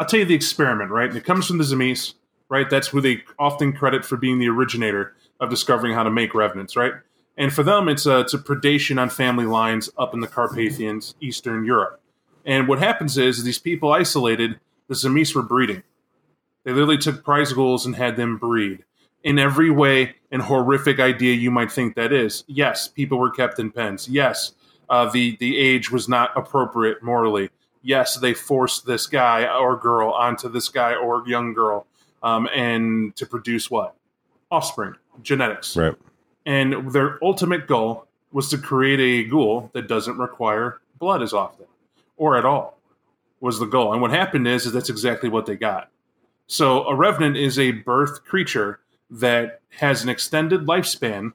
[0.00, 1.08] I'll tell you the experiment, right?
[1.08, 2.14] And it comes from the Tzimisce,
[2.48, 2.68] right?
[2.68, 6.76] That's who they often credit for being the originator of discovering how to make revenants,
[6.76, 6.92] right?
[7.36, 11.14] And for them, it's a it's a predation on family lines up in the Carpathians,
[11.20, 12.00] Eastern Europe.
[12.44, 14.58] And what happens is these people isolated.
[14.88, 15.82] The Tzimisce were breeding.
[16.64, 18.84] They literally took prize ghouls and had them breed
[19.22, 22.44] in every way and horrific idea you might think that is.
[22.46, 24.08] Yes, people were kept in pens.
[24.08, 24.52] Yes,
[24.88, 27.50] uh, the the age was not appropriate morally.
[27.82, 31.86] Yes, they forced this guy or girl onto this guy or young girl,
[32.22, 33.94] um, and to produce what
[34.50, 35.94] offspring, genetics, Right.
[36.46, 41.66] and their ultimate goal was to create a ghoul that doesn't require blood as often
[42.16, 42.78] or at all
[43.40, 43.92] was the goal.
[43.92, 45.88] And what happened is, is that's exactly what they got.
[46.46, 51.32] So a revenant is a birth creature that has an extended lifespan,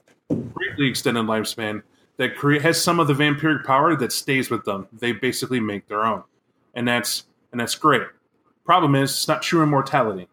[0.52, 1.82] greatly extended lifespan,
[2.16, 4.86] that crea- has some of the vampiric power that stays with them.
[4.92, 6.22] They basically make their own,
[6.74, 8.02] and that's and that's great.
[8.64, 10.28] Problem is, it's not true immortality,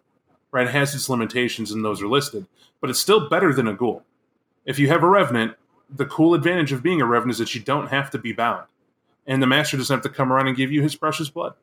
[0.51, 0.67] right?
[0.67, 2.45] It has its limitations, and those are listed,
[2.81, 4.03] but it's still better than a ghoul.
[4.65, 5.55] If you have a revenant,
[5.89, 8.65] the cool advantage of being a revenant is that you don't have to be bound,
[9.25, 11.53] and the master doesn't have to come around and give you his precious blood.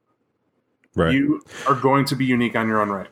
[0.95, 1.13] Right.
[1.13, 3.09] You are going to be unique on your own right.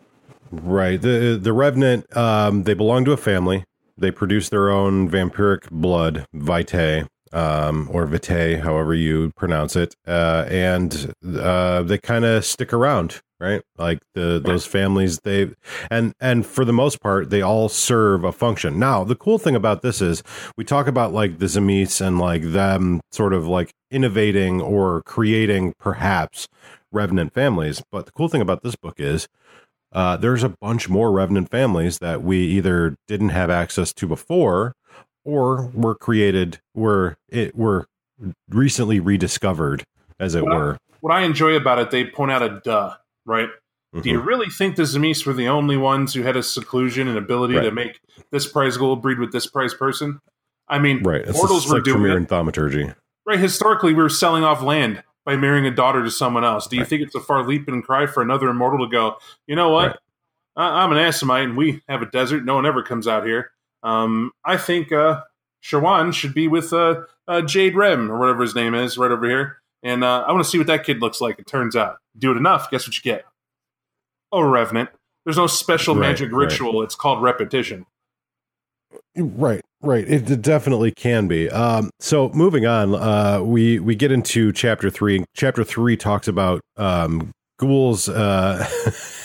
[0.51, 1.01] Right.
[1.01, 3.65] The the revenant um, they belong to a family.
[3.99, 10.47] They produce their own vampiric blood, vitae, um, or vitae, however you pronounce it, uh,
[10.49, 13.63] and uh, they kind of stick around, right?
[13.77, 15.51] Like the those families, they
[15.91, 18.79] and and for the most part, they all serve a function.
[18.79, 20.23] Now, the cool thing about this is
[20.57, 25.75] we talk about like the Tzimisce and like them sort of like innovating or creating
[25.79, 26.49] perhaps
[26.93, 29.29] revenant families, but the cool thing about this book is
[29.93, 34.75] uh, there's a bunch more revenant families that we either didn't have access to before
[35.25, 37.87] or were created were it were
[38.49, 39.85] recently rediscovered
[40.19, 42.97] as it Well, were What I enjoy about it, they point out a duh,
[43.27, 43.49] right?
[44.03, 44.27] Do you Mhm.
[44.27, 47.71] really think the Tzimisce were the only ones who had a seclusion and ability to
[47.71, 50.21] make this prize ghoul breed with this prize person?
[50.69, 52.17] I mean, right it's, mortals it's were like doing it.
[52.17, 52.93] and thaumaturgy
[53.27, 56.67] Right, historically, we were selling off land by marrying a daughter to someone else.
[56.69, 56.89] Do you Right.
[56.89, 59.87] think it's a far leap and cry for another immortal to go, you know what?
[59.89, 59.97] Right.
[60.57, 62.45] I- I'm an Assamite and we have a desert.
[62.45, 63.51] No one ever comes out here.
[63.83, 65.23] Um, I think uh,
[65.65, 69.27] Shawan should be with uh, uh, Jade Rem or whatever his name is right over
[69.29, 69.59] here.
[69.87, 71.39] And uh, I want to see what that kid looks like.
[71.39, 73.25] It turns out, do it enough, guess what you get?
[74.33, 74.91] Oh, revenant.
[75.25, 76.51] There's no special Right, magic right.
[76.51, 76.83] ritual.
[76.83, 77.87] It's called repetition.
[79.17, 80.05] Right, right.
[80.09, 81.49] It, it definitely can be.
[81.51, 85.25] Um, so moving on, uh, we we get into chapter three.
[85.35, 88.67] Chapter three talks about um, ghouls uh,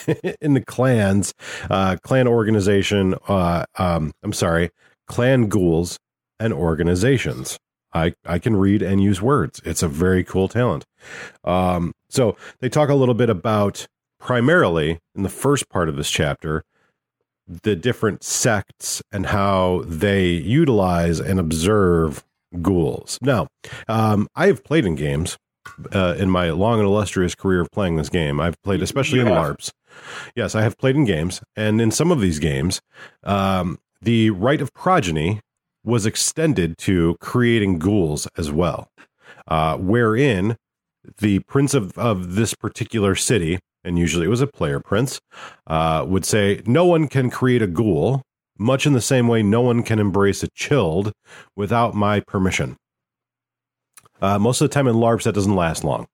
[0.40, 1.32] in the clans,
[1.70, 3.14] uh, clan organization.
[3.28, 4.70] Uh, um, I'm sorry,
[5.08, 5.98] clan ghouls
[6.40, 7.58] and organizations.
[7.94, 9.60] I, I can read and use words.
[9.64, 10.84] It's a very cool talent.
[11.44, 13.86] Um, so they talk a little bit about
[14.18, 16.62] primarily in the first part of this chapter
[17.46, 22.24] the different sects and how they utilize and observe
[22.60, 23.18] ghouls.
[23.20, 23.48] Now,
[23.88, 25.36] um, I have played in games
[25.92, 28.40] uh, in my long and illustrious career of playing this game.
[28.40, 29.70] I've played, especially in LARPs.
[30.34, 32.80] Yes, I have played in games, and in some of these games,
[33.24, 35.40] um, the rite of progeny
[35.84, 38.88] was extended to creating ghouls as well,
[39.48, 40.56] uh, wherein
[41.18, 45.20] the prince of, of this particular city, and usually it was a player prince,
[45.66, 48.22] uh, would say, No one can create a ghoul,
[48.58, 51.12] much in the same way no one can embrace a childe
[51.56, 52.76] without my permission.
[54.20, 56.06] Uh, most of the time in LARPs, that doesn't last long.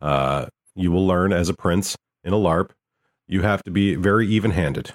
[0.00, 2.70] Uh, you will learn as a prince in a LARP,
[3.28, 4.94] you have to be very even handed.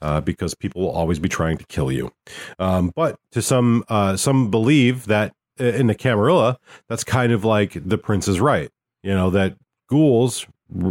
[0.00, 2.12] Uh, because people will always be trying to kill you,
[2.60, 6.58] um, but to some, uh, some believe that uh, in the Camarilla,
[6.88, 8.70] that's kind of like the prince is right.
[9.02, 9.56] You know that
[9.88, 10.46] ghouls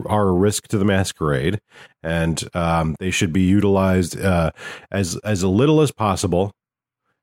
[0.06, 1.60] are a risk to the masquerade,
[2.04, 4.52] and um, they should be utilized uh,
[4.92, 6.52] as as little as possible,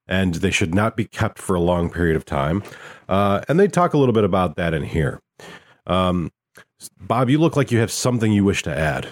[0.07, 2.63] and they should not be kept for a long period of time.
[3.09, 5.21] Uh, and they talk a little bit about that in here.
[5.87, 6.31] Um,
[7.01, 9.09] Bob, you look like you have something you wish to add.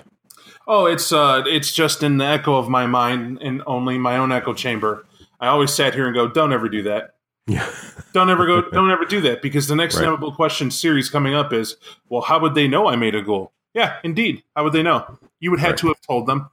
[0.67, 4.31] Oh, it's uh, it's just in the echo of my mind and only my own
[4.33, 5.05] echo chamber.
[5.41, 7.15] I always sat here and go, "Don't ever do that.
[7.47, 7.69] Yeah,
[8.13, 8.63] Don't ever go.
[8.73, 10.03] Don't ever do that." Because the next Right.
[10.05, 11.77] inevitable question series coming up is,
[12.09, 14.45] "Well, how would they know I made a ghoul?" Yeah, indeed.
[14.55, 15.19] How would they know?
[15.41, 15.79] You would have Right.
[15.79, 16.49] to have told them.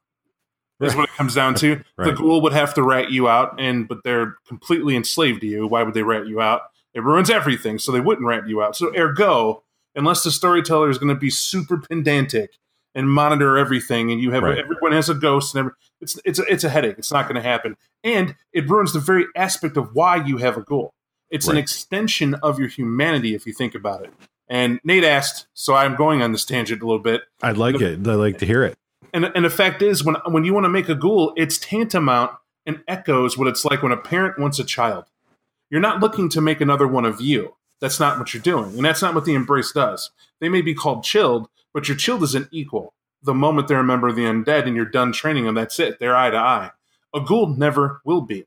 [0.79, 1.75] Is what it comes down to.
[1.97, 2.15] The Right.
[2.15, 5.67] ghoul would have to rat you out, and but they're completely enslaved to you.
[5.67, 6.61] Why would they rat you out?
[6.93, 8.75] It ruins everything, so they wouldn't rat you out.
[8.77, 12.51] So ergo, unless the storyteller is going to be super pedantic
[12.95, 14.57] and monitor everything, and you have Right.
[14.57, 15.71] everyone has a ghost, and every,
[16.01, 16.95] it's it's a, it's a headache.
[16.97, 20.57] It's not going to happen, and it ruins the very aspect of why you have
[20.57, 20.93] a ghoul.
[21.29, 24.11] It's an extension of your humanity if you think about it.
[24.49, 27.21] And Nate asked, so I'm going on this tangent a little bit.
[27.43, 27.99] I'd like it.
[27.99, 28.75] I'd like to hear it.
[29.13, 32.31] And and the fact is, when when you want to make a ghoul, it's tantamount
[32.65, 35.05] and echoes what it's like when a parent wants a child.
[35.69, 37.55] You're not looking to make another one of you.
[37.79, 40.09] That's not what you're doing, and that's not what the embrace does.
[40.41, 42.93] They may be called childe, but your childe isn't equal.
[43.21, 45.99] The moment they're a member of the undead and you're done training them, that's it.
[45.99, 46.71] They're eye to eye.
[47.13, 48.45] A ghoul never will be.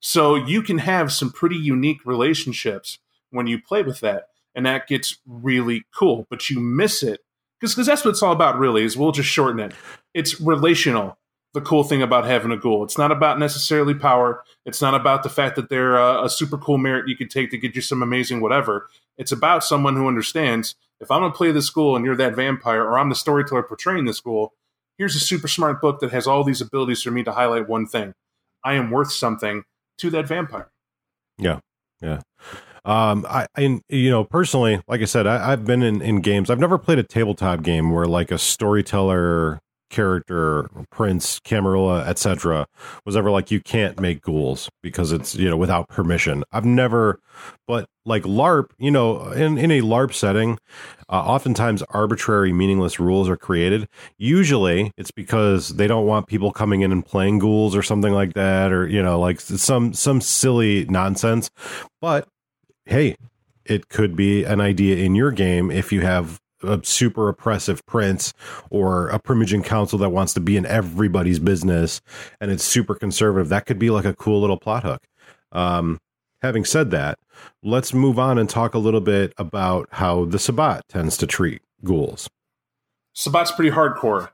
[0.00, 2.98] So you can have some pretty unique relationships
[3.30, 6.26] when you play with that, and that gets really cool.
[6.30, 7.20] But you miss it
[7.60, 8.58] because that's what it's all about.
[8.58, 9.72] Really, is we'll just shorten it.
[10.14, 11.18] It's relational.
[11.54, 14.44] The cool thing about having a ghoul, it's not about necessarily power.
[14.66, 17.50] It's not about the fact that they're a, a super cool merit you could take
[17.50, 18.88] to get you some amazing whatever.
[19.16, 22.36] It's about someone who understands if I'm going to play this ghoul and you're that
[22.36, 24.52] vampire, or I'm the storyteller portraying this ghoul,
[24.98, 27.86] Here's a super smart book that has all these abilities for me to highlight one
[27.86, 28.14] thing.
[28.64, 29.64] I am worth something
[29.98, 30.70] to that vampire.
[31.38, 31.60] Yeah,
[32.00, 32.20] yeah.
[32.84, 36.48] Um, I, I, you know, personally, like I said, I, I've been in, in games.
[36.48, 42.66] I've never played a tabletop game where like a storyteller character, prince, camarilla, etc.,
[43.04, 46.44] was ever like you can't make ghouls because it's you know without permission.
[46.52, 47.20] I've never,
[47.66, 50.58] but like LARP, you know, in in a LARP setting,
[51.08, 53.88] uh, oftentimes arbitrary, meaningless rules are created.
[54.18, 58.34] Usually, it's because they don't want people coming in and playing ghouls or something like
[58.34, 61.50] that, or you know, like some some silly nonsense.
[62.00, 62.28] But
[62.84, 63.16] hey,
[63.64, 68.32] it could be an idea in your game if you have a super oppressive prince
[68.70, 72.00] or a primogen council that wants to be in everybody's business
[72.40, 73.48] and it's super conservative.
[73.48, 75.06] That could be like a cool little plot hook.
[75.52, 75.98] Um,
[76.42, 77.18] having said that,
[77.62, 81.62] let's move on and talk a little bit about how the Sabbat tends to treat
[81.84, 82.28] ghouls.
[83.14, 84.30] sabbat's pretty hardcore.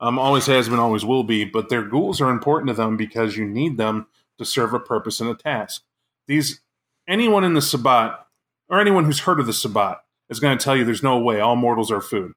[0.00, 1.44] Um, always has been, always will be.
[1.44, 4.06] But their ghouls are important to them because you need them
[4.38, 5.82] to serve a purpose and a task.
[6.26, 6.60] These
[7.08, 8.26] anyone in the Sabbat
[8.68, 11.40] or anyone who's heard of the Sabbat is going to tell you there's no way
[11.40, 12.32] all mortals are food,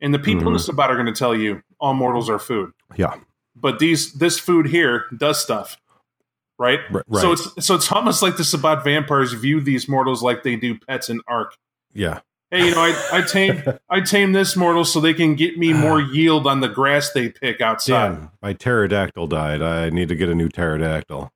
[0.00, 0.66] and the people in the mm-hmm.
[0.66, 2.72] Sabbat are going to tell you all mortals are food.
[2.96, 3.16] Yeah.
[3.54, 5.76] But these this food here does stuff,
[6.58, 6.80] right?
[6.94, 10.56] R- So it's so it's almost like the Sabbat vampires view these mortals like they
[10.56, 11.56] do pets in Ark.
[11.92, 12.20] Yeah.
[12.50, 15.72] Hey, you know, I, I tame I tame this mortal so they can get me
[15.72, 15.76] ah.
[15.76, 18.10] more yield on the grass they pick outside.
[18.10, 19.60] Damn, my pterodactyl died.
[19.60, 21.32] I need to get a new pterodactyl.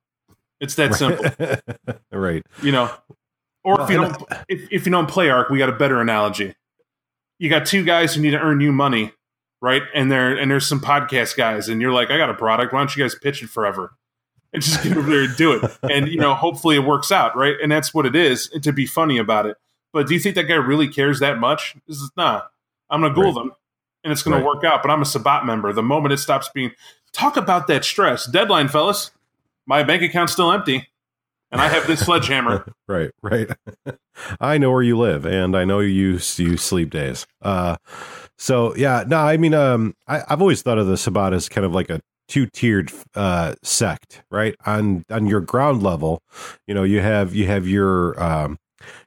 [0.61, 1.25] It's that simple,
[2.11, 2.45] right.
[2.63, 2.89] you know.
[3.65, 5.99] Or Well, if you don't, if, if you don't play Ark, we got a better
[5.99, 6.55] analogy.
[7.39, 9.11] You got two guys who need to earn you money,
[9.61, 9.81] right?
[9.93, 12.71] And there and there's some podcast guys, and you're like, I got a product.
[12.71, 13.93] Why don't you guys pitch it forever?
[14.53, 15.71] And just get over there and do it.
[15.83, 17.55] And you know, hopefully it works out, right?
[17.61, 18.49] And that's what it is.
[18.53, 19.57] And to be funny about it.
[19.91, 21.75] But do you think that guy really cares that much?
[21.87, 22.43] This is nah.
[22.89, 23.43] I'm gonna Google Right.
[23.45, 23.51] them,
[24.03, 24.45] and it's gonna Right.
[24.45, 24.83] work out.
[24.83, 25.73] But I'm a Sabbat member.
[25.73, 26.71] The moment it stops being,
[27.13, 28.27] talk about that stress.
[28.27, 29.09] Deadline, fellas.
[29.65, 30.87] My bank account's still empty,
[31.51, 32.65] and I have this sledgehammer.
[32.87, 33.49] Right, right.
[34.39, 37.25] I know where you live, and I know you you sleep days.
[37.41, 37.77] Uh,
[38.37, 41.65] so yeah, no, I mean, um, I, I've always thought of the Sabbat as kind
[41.65, 44.55] of like a two tiered uh sect, right?
[44.67, 46.21] On on your ground level,
[46.67, 48.57] you know, you have you have your um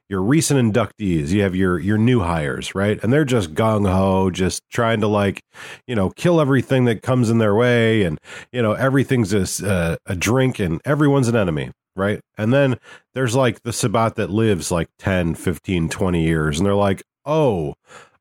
[0.08, 2.98] your recent inductees, you have your your new hires, right?
[3.02, 5.40] And they're just gung ho, just trying to like,
[5.86, 8.18] you know, kill everything that comes in their way, and
[8.52, 12.20] you know, everything's a, uh, a drink, and everyone's an enemy, right?
[12.36, 12.78] And then
[13.14, 17.74] there's like the Sabbat that lives like 10, 15, 20 years, and they're like, oh,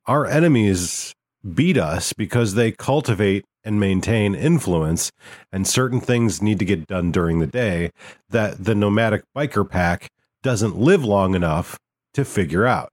[0.05, 1.13] our enemies
[1.53, 5.11] beat us because they cultivate and maintain influence,
[5.51, 7.91] and certain things need to get done during the day
[8.29, 10.07] that the nomadic biker pack
[10.41, 11.77] doesn't live long enough
[12.13, 12.91] to figure out,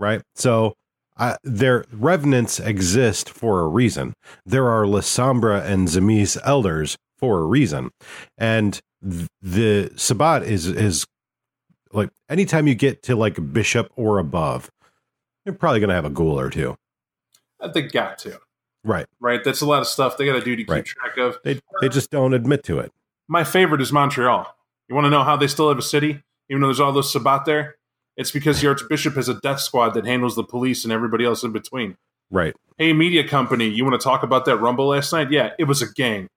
[0.00, 0.22] right?
[0.34, 0.74] So
[1.16, 4.14] uh, their revenants exist for a reason.
[4.44, 7.90] There are Lasombra and Tzimisce elders for a reason,
[8.36, 11.04] and the Sabbat is is
[11.92, 14.70] like anytime you get to like bishop or above,
[15.44, 16.76] you're probably going to have a ghoul or two,
[17.60, 18.40] uh, They got to.
[18.84, 19.06] right?
[19.20, 19.42] Right?
[19.44, 20.84] That's a lot of stuff they got to do to keep Right.
[20.84, 21.38] track of.
[21.44, 22.92] They they just don't admit to it.
[23.28, 24.46] My favorite is Montreal.
[24.88, 27.12] You want to know how they still have a city, even though there's all those
[27.12, 27.76] Sabbat there?
[28.16, 31.42] It's because the Archbishop has a death squad that handles the police and everybody else
[31.42, 31.96] in between.
[32.30, 32.54] Right.
[32.78, 35.30] Hey, media company, you want to talk about that rumble last night?
[35.30, 36.28] Yeah, it was a gang.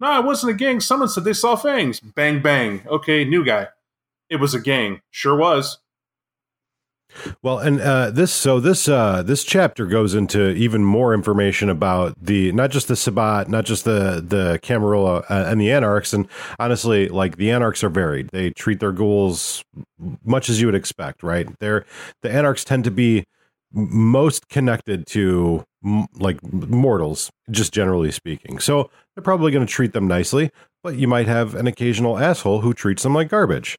[0.00, 0.80] No, it wasn't a gang.
[0.80, 2.00] Someone said they saw fangs.
[2.00, 2.82] Bang, bang.
[2.86, 3.68] Okay, new guy.
[4.28, 5.00] It was a gang.
[5.10, 5.78] Sure was.
[7.42, 12.14] Well, and uh, this so this uh, this chapter goes into even more information about
[12.20, 16.28] the not just the Sabbat, not just the the Camarilla uh, and the Anarchs, and
[16.58, 18.28] honestly, like the Anarchs are varied.
[18.30, 19.64] They treat their ghouls
[20.24, 21.48] much as you would expect, right?
[21.58, 21.86] They're
[22.22, 23.24] the Anarchs tend to be
[23.72, 25.64] most connected to
[26.18, 28.58] like mortals, just generally speaking.
[28.58, 30.50] So they're probably going to treat them nicely,
[30.82, 33.76] but you might have an occasional asshole who treats them like garbage.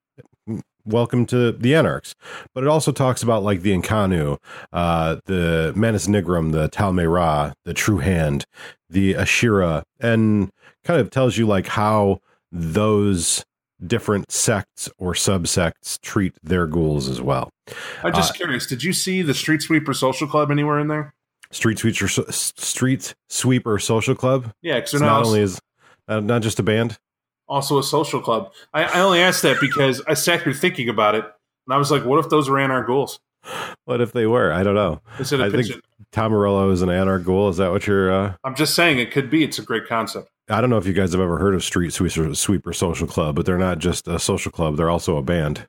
[0.84, 2.16] Welcome to the Anarchs.
[2.56, 4.38] But it also talks about like the Inconnu,
[4.74, 8.46] uh, the Manus Nigrum, the Tal'Mahe'Ra, the True Hand,
[8.90, 10.50] the Ashirra, and
[10.84, 12.20] kind of tells you like how
[12.52, 13.46] those
[13.86, 17.52] different sects or subsects treat their ghouls as well.
[18.04, 18.66] I'm just curious.
[18.66, 21.14] Did you see the Street Sweeper Social Club anywhere in there?
[21.52, 24.52] Street Sweeper, Street Sweeper Social Club.
[24.62, 25.60] Yeah, because they're not not only is
[26.08, 26.98] uh, not just a band.
[27.48, 28.52] also a social club.
[28.74, 31.92] I, I only asked that because I sat here thinking about it, and I was
[31.92, 33.20] like, what if those ran our ghouls?
[33.86, 34.52] What if they were?
[34.52, 35.02] I don't know.
[35.20, 35.82] Instead I think pitching.
[36.12, 37.48] Tom Morello is an anarch ghoul.
[37.50, 38.12] Is that what you're?
[38.12, 39.44] Uh, I'm just saying it could be.
[39.44, 40.30] It's a great concept.
[40.50, 43.36] I don't know if you guys have ever heard of Street Sweeper, Sweeper Social Club,
[43.36, 45.68] but they're not just a social club; they're also a band.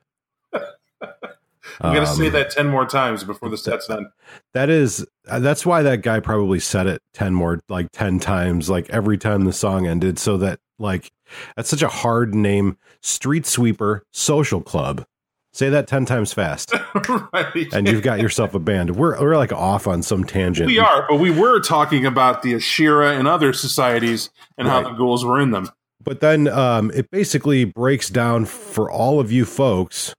[1.81, 4.07] I'm gonna Um, say that ten more times before the set's done.
[4.53, 8.69] That is uh, that's why that guy probably said it 10 more like 10 times
[8.69, 11.11] like every time the song ended so that like
[11.55, 15.05] that's such a hard name Street Sweeper Social Club.
[15.53, 16.73] Say that 10 times fast
[17.33, 17.73] right.
[17.73, 18.95] and you've got yourself a band.
[18.95, 20.67] We're we're like off on some tangent.
[20.67, 24.91] we are, but we were talking about the Ashirra and other societies and how the
[24.91, 25.69] ghouls were in them.
[26.03, 30.13] But then um, it basically breaks down for all of you folks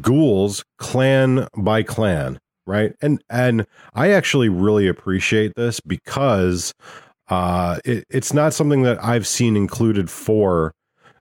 [0.00, 2.94] ghouls clan by clan, right?
[3.00, 6.72] And and I actually really appreciate this because
[7.28, 10.74] uh, it, it's not something that I've seen included for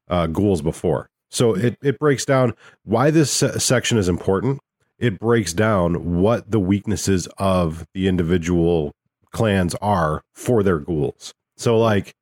[0.10, 1.10] uh, ghouls before.
[1.30, 4.60] So it it breaks down why this se- section is important.
[5.00, 8.92] It breaks down what the weaknesses of the individual
[9.32, 11.34] clans are for their ghouls.
[11.58, 12.14] So like,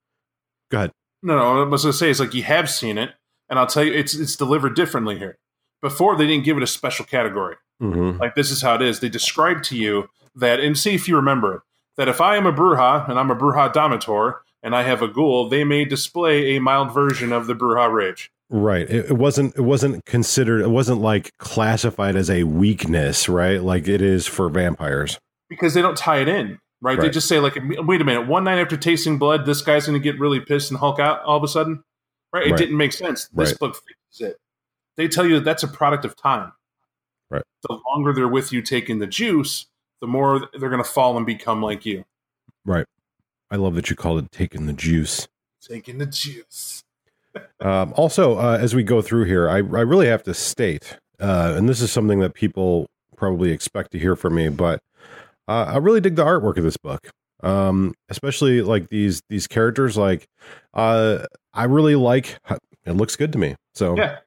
[0.72, 0.92] go ahead.
[1.22, 3.12] No, no, I was gonna say it's like you have seen it,
[3.50, 5.36] and I'll tell you, it's it's delivered differently here.
[5.82, 7.56] Before they didn't give it a special category.
[7.82, 8.20] Mm-hmm.
[8.20, 9.00] Like this is how it is.
[9.00, 11.62] They describe to you that, and see if you remember it,
[11.98, 15.08] that if I am a Brujah and I'm a Brujah Domitor and I have a
[15.08, 18.32] ghoul, they may display a mild version of the Brujah Rage.
[18.50, 18.90] Right.
[18.90, 19.56] It, it wasn't.
[19.56, 20.62] It wasn't considered.
[20.62, 23.62] It wasn't like classified as a weakness, right?
[23.62, 25.20] Like it is for vampires.
[25.50, 27.00] because they don't tie it in, right?
[27.00, 30.00] They just say like, wait a minute, one night after tasting blood, this guy's going
[30.00, 31.84] to get really pissed and Hulk out all of a sudden,
[32.34, 32.48] right?
[32.48, 32.58] It Right.
[32.58, 33.28] didn't make sense.
[33.30, 33.60] This Right.
[33.60, 34.38] book fixes it.
[35.00, 36.52] They tell you that that's a product of time.
[37.32, 37.44] Right.
[37.68, 39.66] The longer they're with you taking the juice,
[40.02, 42.06] the more they're going to fall and become like you.
[42.66, 42.86] Right.
[43.50, 45.28] I love that you called it taking the juice.
[45.68, 46.84] Taking the juice.
[47.62, 51.54] Um, also, uh, as we go through here, I, I really have to state uh,
[51.58, 54.82] and this is something that people probably expect to hear from me, but
[55.48, 57.10] uh, I really dig the artwork of this book.
[57.42, 59.96] Um, especially like these these characters.
[59.96, 60.28] Like,
[60.74, 62.38] uh, I really like.
[62.86, 63.56] It looks good to me.
[63.76, 64.18] So Yeah.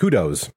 [0.00, 0.50] Kudos.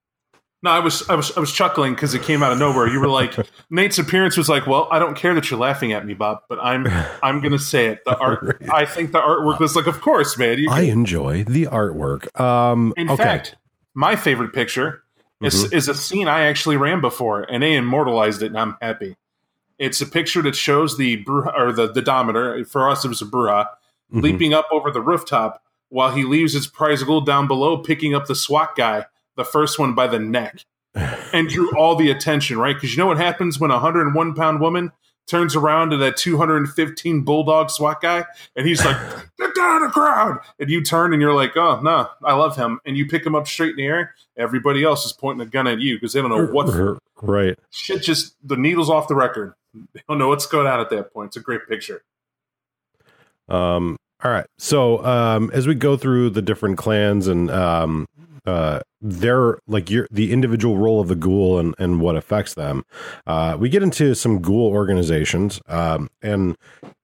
[0.64, 2.88] No, I was I was I was chuckling because it came out of nowhere.
[2.88, 3.36] You were like
[3.70, 6.60] Nate's appearance was like, well, I don't care that you're laughing at me, Bob, but
[6.62, 6.88] I'm
[7.24, 8.00] I'm gonna say it.
[8.06, 10.60] The art, I think the artwork was like, of course, man.
[10.60, 12.40] You, I enjoy the artwork.
[12.40, 13.22] Um, in okay.
[13.22, 13.58] fact,
[13.94, 15.04] my favorite picture
[15.42, 19.18] is is a scene I actually ran before, and they immortalized it, and I'm happy.
[19.78, 22.66] It's a picture that shows the Brujah, or the the Domitor.
[22.66, 23.68] For us, it was a Brujah
[24.14, 24.22] Mhm.
[24.22, 28.28] leaping up over the rooftop while he leaves his prize ghoul down below, picking up
[28.28, 29.06] the SWAT guy,
[29.36, 30.64] the first one by the neck,
[30.96, 32.76] and drew all the attention, right?
[32.76, 34.92] Because you know what happens when a 101 pound woman
[35.26, 38.26] turns around to that 215 bulldog SWAT guy,
[38.56, 38.98] and he's like,
[39.40, 42.80] "Get down the crowd!" And you turn and you're like, "Oh no, I love him,"
[42.86, 44.16] and you pick him up straight in the air.
[44.38, 47.58] Everybody else is pointing a gun at you because they don't know what right.
[47.72, 48.02] shit.
[48.02, 49.54] Just the needles off the record.
[49.94, 51.28] They don't know what's going on at that point.
[51.28, 52.04] It's a great picture.
[53.50, 54.46] Um, all right.
[54.58, 58.06] So um, as we go through the different clans and um,
[58.46, 62.84] uh, their like your the individual role of the ghoul and and what affects them,
[63.28, 66.56] uh, we get into some ghoul organizations, um, and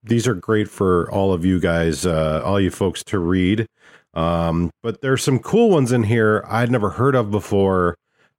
[0.04, 3.68] these are great for all of you guys, uh, all you folks to read.
[4.14, 7.96] Um, but there's some cool ones in here I'd never heard of before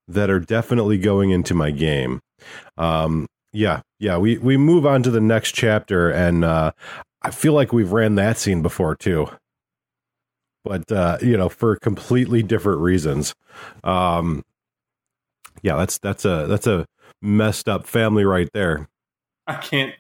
[0.08, 2.20] that are definitely going into my game.
[2.76, 4.18] Um, yeah, yeah.
[4.18, 6.72] We we move on to the next chapter, and uh,
[7.22, 9.28] I feel like we've ran that scene before too,
[10.64, 13.34] but uh, you know, for completely different reasons.
[13.84, 14.44] Um,
[15.62, 16.86] yeah, that's that's a that's a
[17.22, 18.88] messed up family right there.
[19.46, 19.94] I can't.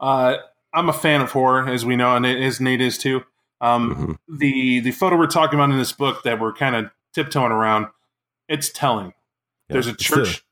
[0.00, 0.36] Uh,
[0.72, 3.22] I'm a fan of horror, as we know, and it is Nate is too.
[3.60, 7.52] Um, The the photo we're talking about in this book that we're kind of tiptoeing
[7.52, 7.86] around,
[8.48, 9.06] it's telling.
[9.68, 10.44] Yeah, There's a church,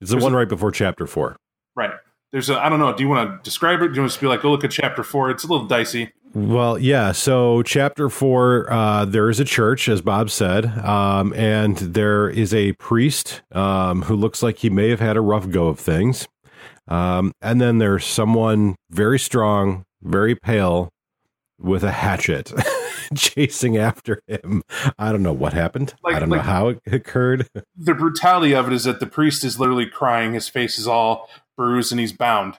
[0.00, 1.36] It's the one right before chapter four.
[1.76, 1.92] right?
[2.32, 2.58] There's a.
[2.62, 2.92] I don't know.
[2.94, 3.88] Do you want to describe it?
[3.88, 5.30] Do you want to just be like, go look at chapter four?
[5.30, 6.12] It's a little dicey.
[6.34, 7.12] Well, yeah.
[7.12, 12.52] So, chapter four, uh, there is a church, as Bob said, um, and there is
[12.52, 16.28] a priest um, who looks like he may have had a rough go of things.
[16.86, 20.90] Um, and then there's someone very strong, very pale,
[21.58, 22.52] with a hatchet
[23.16, 24.62] chasing after him.
[24.98, 25.94] I don't know what happened.
[26.04, 27.48] Like- I don't know how it occurred.
[27.76, 30.34] The brutality of it is that the priest is literally crying.
[30.34, 32.58] His face is all bruised, and he's bound,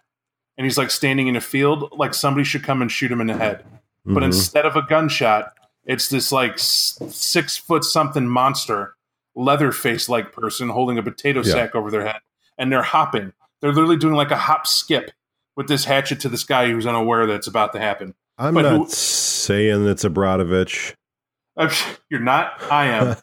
[0.60, 3.28] and he's like standing in a field, like somebody should come and shoot him in
[3.28, 3.64] the head.
[4.06, 4.28] but Mhm.
[4.28, 5.54] instead of a gunshot,
[5.86, 8.96] it's this like six foot something monster,
[9.36, 11.52] leather face like person holding a potato Yeah.
[11.54, 12.20] sack over their head,
[12.58, 13.34] and they're hopping.
[13.62, 15.12] They're literally doing like a hop skip
[15.56, 18.16] with this hatchet to this guy who's unaware that it's about to happen.
[18.38, 20.94] I'm but not who- saying it's a Bratovitch.
[21.58, 21.70] Uh,
[22.10, 22.54] You're not.
[22.72, 23.16] I am.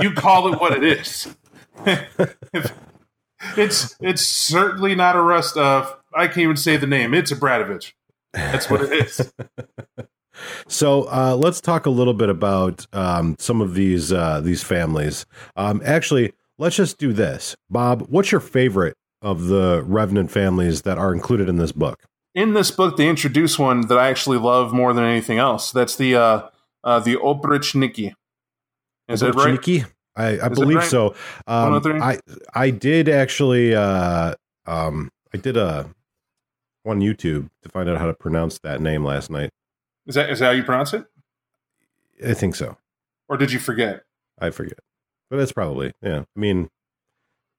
[0.00, 1.28] You call it what it is.
[3.56, 5.96] it's it's certainly not a rust of.
[6.16, 7.14] I can't even say the name.
[7.14, 7.92] It's a Bratovitch.
[8.32, 9.32] That's what it is.
[10.66, 15.26] So uh, let's talk a little bit about um, some of these uh, these families.
[15.54, 18.06] Um, actually, let's just do this, Bob.
[18.08, 22.00] What's your favorite of the Revenant families that are included in this book?
[22.34, 25.70] in this book they introduce one that I actually love more than anything else.
[25.70, 26.48] That's the uh,
[26.82, 28.12] uh, the Oprichniki.
[29.08, 29.84] Is that right?
[30.16, 30.88] I, I believe right?
[30.88, 31.14] so.
[31.46, 32.00] Um, One of three?
[32.00, 32.18] I
[32.54, 33.74] I did actually.
[33.74, 34.34] Uh,
[34.66, 35.90] um, I did a
[36.84, 39.50] on YouTube to find out how to pronounce that name last night.
[40.06, 41.04] Is that is that how you pronounce it,
[42.26, 42.76] I think so.
[43.28, 44.04] or did you forget?
[44.38, 44.78] I forget,
[45.30, 46.24] but it's probably yeah.
[46.36, 46.68] I mean,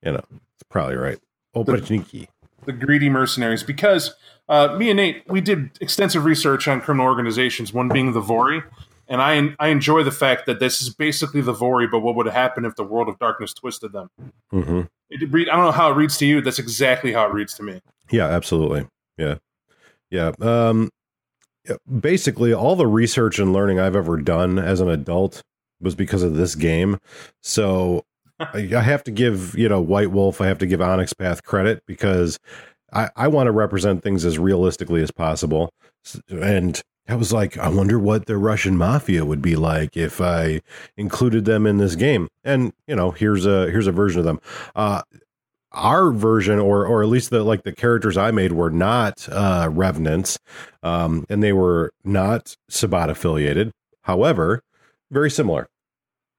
[0.03, 1.19] you know, it's probably right.
[1.55, 2.28] Oprichniki.
[2.65, 4.13] The greedy mercenaries, because
[4.49, 7.73] uh, me and Nate we did extensive research on criminal organizations.
[7.73, 8.63] One being the Vori,
[9.07, 12.28] and I I enjoy the fact that this is basically the Vori, but what would
[12.28, 14.09] happen if the World of Darkness twisted them?
[14.51, 16.41] hmm It read, I don't know how it reads to you.
[16.41, 17.82] That's exactly how it reads to me.
[18.11, 18.88] Yeah, absolutely.
[19.18, 19.36] Yeah.
[20.09, 20.32] Yeah.
[20.39, 20.89] Um
[21.99, 25.41] basically all the research and learning I've ever done as an adult
[25.82, 26.99] was because of this game.
[27.41, 28.03] So
[28.39, 31.84] I have to give, you know, White Wolf, I have to give Onyx Path credit
[31.86, 32.38] because
[32.93, 35.74] I, I want to represent things as realistically as possible.
[36.30, 40.61] And I was like, I wonder what the Russian mafia would be like if I
[40.97, 42.28] included them in this game.
[42.43, 44.39] And, you know, here's a here's a version of them.
[44.76, 45.01] Uh
[45.76, 49.67] our version or or at least the like the characters I made were not uh
[49.71, 50.39] revenants
[50.82, 53.71] um and they were not Sabbat affiliated.
[54.03, 54.61] However
[55.11, 55.67] very similar.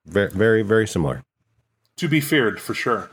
[0.07, 1.23] Very very very similar.
[1.97, 3.11] To be feared, for sure.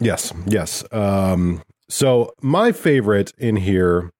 [0.00, 0.84] yes yes.
[0.92, 4.10] Um so my favorite in here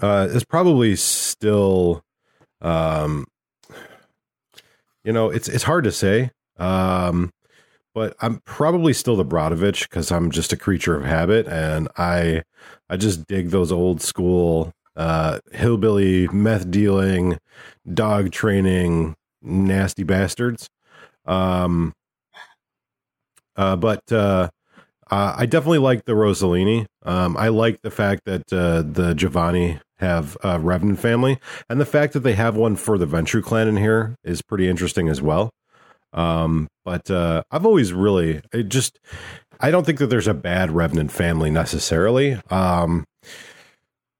[0.00, 2.02] uh is probably still
[2.60, 3.26] um
[5.04, 6.30] you know it's it's hard to say.
[6.58, 7.30] Um
[7.98, 12.44] but I'm probably still the Bratovitch because I'm just a creature of habit, and I
[12.88, 17.38] I just dig those old school uh, hillbilly meth dealing,
[17.92, 20.68] dog training, nasty bastards.
[21.26, 21.92] Um,
[23.56, 24.50] uh, but uh,
[25.10, 26.86] I definitely like the Rosselini.
[27.02, 31.84] Um, I like the fact that uh, the Giovanni have a Revenant family, and the
[31.84, 35.20] fact that they have one for the Ventrue clan in here is pretty interesting as
[35.20, 35.50] well.
[36.12, 38.98] Um, but uh, I've always really it just
[39.60, 42.40] I don't think that there's a bad Revenant family necessarily.
[42.50, 43.04] Um,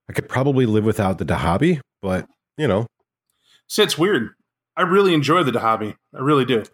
[0.09, 2.27] I could probably live without the d'Habi, but
[2.57, 2.87] you know,
[3.69, 4.31] See, it's weird.
[4.77, 5.95] I really enjoy the d'Habi.
[6.15, 6.65] I really do.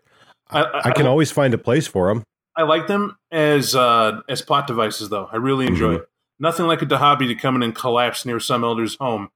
[0.50, 2.22] I, I, I can always find a place for them.
[2.56, 5.28] I like them as uh, as plot devices, though.
[5.32, 5.98] I really enjoy Mhm.
[6.00, 6.08] it.
[6.38, 9.28] Nothing like a d'Habi to come in and collapse near some elder's home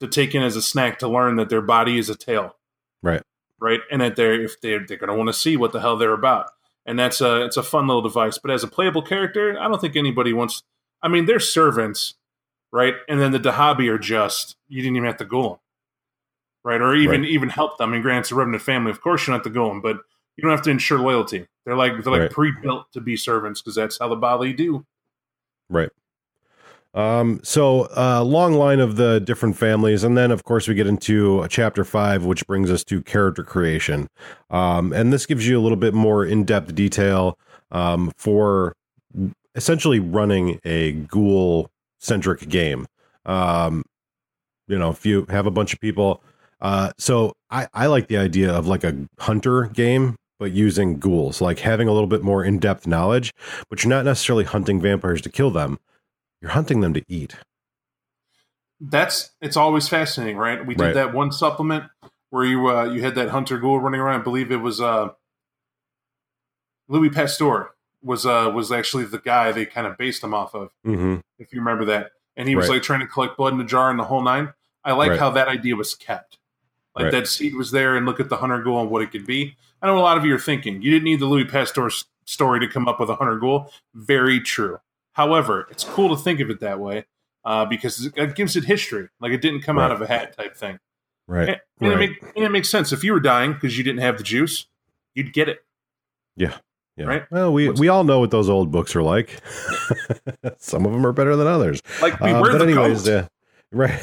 [0.00, 2.56] to take in as a snack to learn that their body is a tail,
[3.02, 3.22] Right.
[3.60, 3.80] Right?
[3.90, 6.12] And that they're if they're they're going to want to see what the hell they're
[6.12, 6.50] about.
[6.86, 8.38] And that's a it's a fun little device.
[8.38, 10.62] But as a playable character, I don't think anybody wants.
[11.02, 12.14] I mean, they're servants,
[12.72, 12.94] right?
[13.08, 15.58] And then the d'Habi are just you didn't even have to go them,
[16.64, 16.80] right?
[16.80, 17.30] Or even Right.
[17.30, 17.90] even help them.
[17.90, 18.90] I mean, granted, it's a Revenant family.
[18.90, 19.98] Of course, you don't have to go them, but
[20.36, 21.46] you don't have to ensure loyalty.
[21.66, 22.30] They're like they're like Right.
[22.30, 24.86] pre-built to be servants because that's how the Bali do.
[25.68, 25.90] Right.
[26.92, 30.88] Um, so uh, long line of the different families, and then of course we get
[30.88, 34.08] into chapter five, which brings us to character creation.
[34.50, 37.38] Um, and this gives you a little bit more in-depth detail
[37.70, 38.74] um, for
[39.54, 42.86] essentially running a ghoul-centric game.
[43.24, 43.84] Um,
[44.66, 46.22] you know, if you have a bunch of people,
[46.60, 51.40] uh, so I, I like the idea of like a hunter game, but using ghouls,
[51.40, 53.32] like having a little bit more in-depth knowledge,
[53.68, 55.78] but you're not necessarily hunting vampires to kill them
[56.40, 57.36] you're hunting them to eat.
[58.80, 60.64] That's it's always fascinating, right?
[60.64, 60.94] We did Right.
[60.94, 61.84] that one supplement
[62.30, 64.20] where you uh, you had that hunter ghoul running around.
[64.20, 65.10] I believe it was uh,
[66.88, 67.70] Louis Pasteur
[68.02, 71.16] was uh, was actually the guy they kind of based him off of, Mm-hmm.
[71.38, 72.12] if you remember that.
[72.36, 72.76] And he was Right.
[72.76, 74.54] like trying to collect blood in a jar and the whole nine.
[74.82, 75.18] I like Right.
[75.20, 76.38] how that idea was kept.
[76.96, 77.12] Like Right.
[77.12, 79.56] that seed was there, and look at the hunter ghoul and what it could be.
[79.82, 81.90] I know a lot of you are thinking you didn't need the Louis Pasteur
[82.24, 83.70] story to come up with a hunter ghoul.
[83.94, 84.78] Very true.
[85.20, 87.04] However, it's cool to think of it that way
[87.44, 89.08] uh, because it- gives it history.
[89.20, 90.78] Like it didn't come out of a hat type thing.
[91.28, 91.48] Right.
[91.50, 92.08] And, and right.
[92.08, 92.90] it, make, and it makes sense.
[92.90, 94.66] If you were dying because you didn't have the juice,
[95.14, 95.58] you'd get it.
[96.36, 96.56] yeah.
[96.96, 97.24] right.
[97.30, 99.38] Well, we we all know what those old books are like.
[100.58, 101.82] Some of them are better than others.
[102.00, 103.28] Like Uh, beware but the anyways, uh,
[103.72, 104.00] right.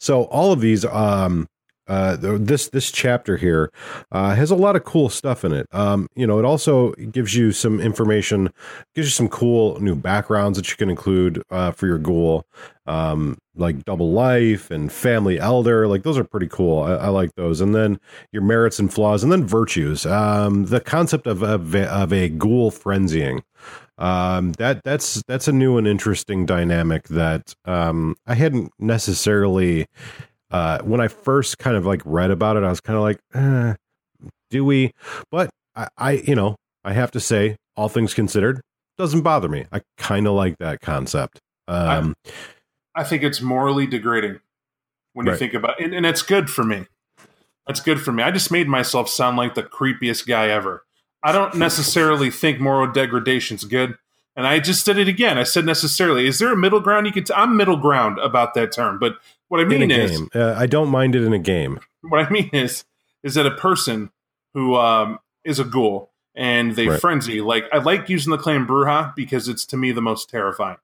[0.00, 1.48] so all of these, um,
[1.86, 3.70] uh, this this chapter here
[4.12, 5.66] uh, has a lot of cool stuff in it.
[5.72, 8.52] Um, you know, it also gives you some information,
[8.94, 12.46] gives you some cool new backgrounds that you can include uh, for your ghoul,
[12.86, 15.86] um, like double life and family elder.
[15.86, 16.82] Like those are pretty cool.
[16.82, 17.60] I, I like those.
[17.60, 18.00] And then
[18.32, 20.06] your merits and flaws, and then virtues.
[20.06, 23.42] Um, the concept of of, a- of a ghoul frenzying
[23.96, 29.86] um that that's that's a new and interesting dynamic that um i hadn't necessarily
[30.54, 33.18] uh when i first kind of like read about it i was kind of like
[33.34, 33.74] eh,
[34.50, 34.90] do we
[35.30, 38.60] but I, I you know i have to say all things considered
[38.98, 41.38] doesn't bother me i kind of like that concept
[41.68, 42.14] um
[42.96, 44.38] I think it's morally degrading
[45.14, 45.38] when you Right.
[45.38, 45.84] think about it.
[45.86, 46.86] And, and it's good for me.
[47.66, 48.22] That's good for me.
[48.22, 50.84] I just made myself sound like the creepiest guy ever.
[51.20, 53.96] I don't necessarily think moral degradation's good.
[54.36, 55.38] And I just did it again.
[55.38, 56.28] I said necessarily.
[56.28, 57.26] Is there a middle ground you could?
[57.26, 59.00] T- I'm middle ground about that term.
[59.00, 59.14] But
[59.54, 62.50] what I mean is, uh, i don't mind it in a game what I mean
[62.52, 62.84] is,
[63.22, 64.10] is that a person
[64.52, 67.00] who um, is a ghoul and they Right.
[67.00, 67.40] frenzy.
[67.40, 70.76] Like I like using the claim Brujah because it's to me the most terrifying.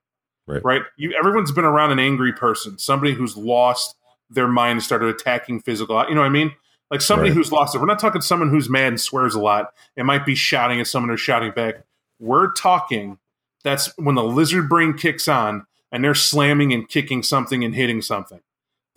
[0.46, 0.64] Right.
[0.64, 0.82] Right.
[0.96, 1.12] You.
[1.18, 3.96] Everyone's been around an angry person, somebody who's lost
[4.30, 6.02] their mind and started attacking physical.
[6.08, 6.52] You know what I mean?
[6.90, 7.36] Like somebody Right.
[7.36, 7.78] who's lost it.
[7.80, 9.72] We're not talking someone who's mad and swears a lot.
[9.96, 11.84] It might be shouting at someone who's shouting back.
[12.18, 13.18] We're talking.
[13.62, 18.00] That's when the lizard brain kicks on and they're slamming and kicking something and hitting
[18.02, 18.40] something.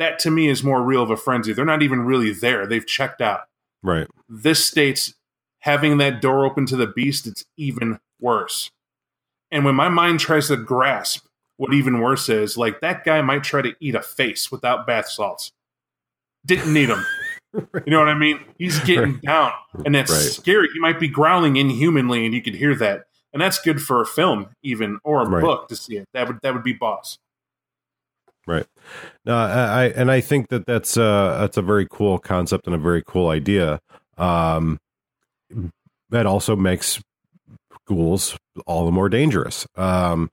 [0.03, 1.53] That to me is more real of a frenzy.
[1.53, 2.67] They're not even really there.
[2.67, 3.41] They've checked out.
[3.81, 5.13] right This states
[5.59, 8.69] having that door open to the beast, it's even worse.
[9.49, 11.25] And when my mind tries to grasp
[11.55, 15.07] what even worse is, like that guy might try to eat a face without bath
[15.07, 15.53] salts.
[16.45, 17.05] Didn't need him.
[17.85, 18.39] You know what I mean?
[18.57, 19.51] He's getting down,
[19.85, 20.19] and that's Right.
[20.19, 20.69] scary.
[20.73, 24.07] He might be growling inhumanly, and you could hear that, and that's good for a
[24.07, 25.41] film, even or a Right.
[25.43, 26.07] book to see it.
[26.15, 27.19] That would that would be boss.
[28.45, 28.65] Right.
[29.25, 32.75] No, I, I and I think that that's uh that's a very cool concept and
[32.75, 33.79] a very cool idea.
[34.17, 34.79] Um,
[36.09, 37.01] that also makes
[37.85, 39.67] ghouls all the more dangerous.
[39.75, 40.29] Um,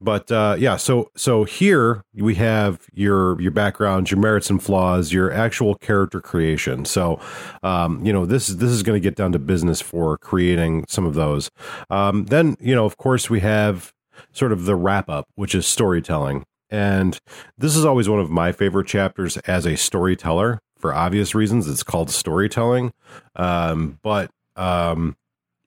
[0.00, 5.12] but uh, yeah, so so here we have your your background, your merits and flaws,
[5.12, 6.84] your actual character creation.
[6.84, 7.20] So
[7.62, 10.86] um, you know this is this is going to get down to business for creating
[10.88, 11.50] some of those.
[11.90, 13.92] Um, then you know, of course, we have
[14.32, 16.44] sort of the wrap up, which is storytelling.
[16.70, 17.18] And
[17.58, 21.68] this is always one of my favorite chapters as a storyteller for obvious reasons.
[21.68, 22.92] It's called storytelling.
[23.36, 25.16] Um, but um,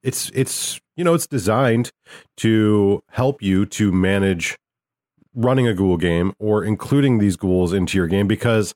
[0.02, 1.92] it's it's you know it's designed
[2.38, 4.58] to help you to manage
[5.36, 8.76] running a ghoul game or including these ghouls into your game because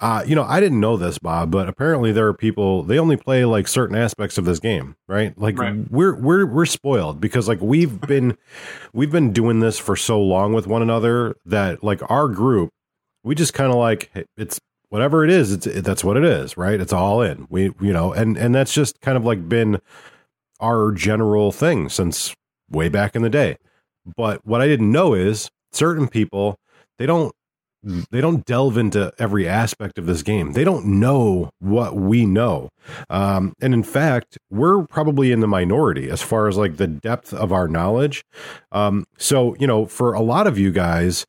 [0.00, 3.16] uh, you know i didn't know this bob but apparently there are people they only
[3.16, 5.36] play like certain aspects of this game right?
[5.38, 5.90] Like Right.
[5.90, 8.36] we're we're we're spoiled because like we've been
[8.92, 12.70] we've been doing this for so long with one another that like our group
[13.24, 16.56] we just kind of like it's whatever it is it's it, that's what it is
[16.56, 16.80] right?
[16.80, 17.46] It's all in.
[17.50, 19.80] We you know and and that's just kind of like been
[20.60, 22.34] our general thing since
[22.70, 23.56] way back in the day.
[24.16, 26.58] But what i didn't know is certain people
[26.98, 27.32] they don't
[28.10, 30.52] they don't delve into every aspect of this game.
[30.52, 32.68] They don't know what we know.
[33.08, 37.32] Um, and in fact we're probably in the minority as far as like the depth
[37.32, 38.24] of our knowledge.
[38.72, 41.26] Um, so you know for a lot of you guys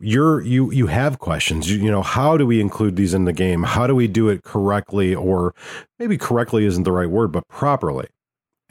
[0.00, 1.70] you're you you have questions.
[1.70, 3.62] You, you know how do we include these in the game?
[3.62, 5.54] How do we do it correctly or
[5.98, 8.08] maybe correctly isn't the right word but properly?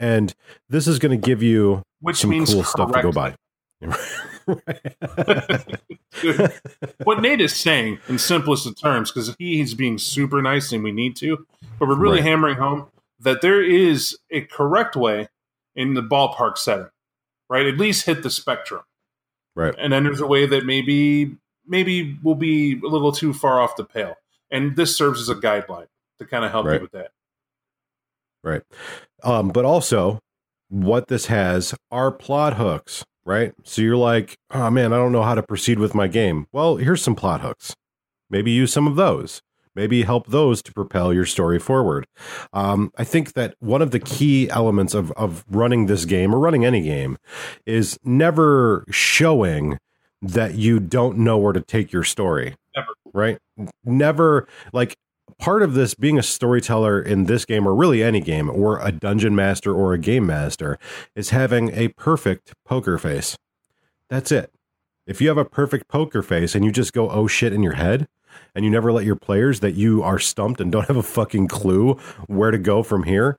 [0.00, 0.34] And
[0.68, 3.34] this is going to give you Which some means cool stuff to go by
[7.04, 10.92] what Nate is saying in simplest of terms, because he's being super nice and we
[10.92, 11.46] need to,
[11.78, 12.28] but we're really Right.
[12.28, 12.86] hammering home
[13.20, 15.28] that there is a correct way
[15.74, 16.90] in the ballpark setting,
[17.48, 17.66] right?
[17.66, 18.82] At least hit the spectrum.
[19.54, 19.74] Right.
[19.78, 21.36] And then there's a way that maybe
[21.66, 24.16] maybe will be a little too far off the pale.
[24.50, 25.86] And this serves as a guideline
[26.18, 26.74] to kind of help Right.
[26.76, 27.12] you with that.
[28.42, 28.62] Right.
[29.22, 30.18] Um, but also,
[30.68, 33.52] what this has are plot hooks, right?
[33.64, 36.46] So you're like, oh man, I don't know how to proceed with my game.
[36.52, 37.74] Well, here's some plot hooks.
[38.28, 39.42] Maybe use some of those.
[39.74, 42.06] Maybe help those to propel your story forward.
[42.52, 46.40] Um, I think that one of the key elements of, of running this game or
[46.40, 47.18] running any game
[47.66, 49.78] is never showing
[50.22, 52.56] that you don't know where to take your story.
[52.74, 52.88] Never.
[53.12, 53.38] Right?
[53.84, 54.96] Never like
[55.38, 58.92] part of this being a storyteller in this game or really any game or a
[58.92, 60.78] dungeon master or a game master
[61.14, 63.36] is having a perfect poker face.
[64.08, 64.52] That's it.
[65.06, 67.74] If you have a perfect poker face and you just go oh shit in your
[67.74, 68.08] head
[68.54, 71.48] and you never let your players that you are stumped and don't have a fucking
[71.48, 71.94] clue
[72.26, 73.38] where to go from here,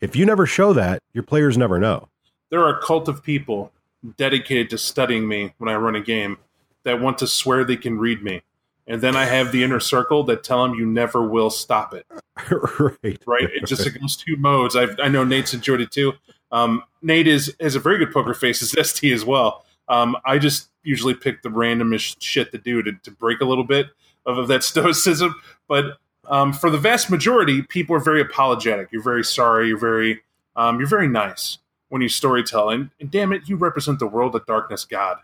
[0.00, 2.08] if you never show that, your players never know.
[2.50, 3.72] There are a cult of people
[4.16, 6.38] dedicated to studying me when I run a game
[6.84, 8.42] that want to swear they can read me.
[8.88, 12.06] And then I have the inner circle that tell them you never will stop it.
[12.50, 13.18] right.
[13.26, 13.50] right?
[13.54, 14.74] It just it goes two modes.
[14.74, 16.14] I've, I know Nate's enjoyed it too.
[16.50, 19.66] Um, Nate is has a very good poker face as ST as well.
[19.88, 23.64] Um, I just usually pick the randomest shit to do to, to break a little
[23.64, 23.88] bit
[24.24, 25.34] of, of that stoicism.
[25.68, 28.88] But um, for the vast majority, people are very apologetic.
[28.90, 29.68] You're very sorry.
[29.68, 30.22] You're very
[30.56, 31.58] um, you're very nice
[31.90, 32.72] when you storytell.
[32.74, 35.18] And, and damn it, you represent the world of darkness, God.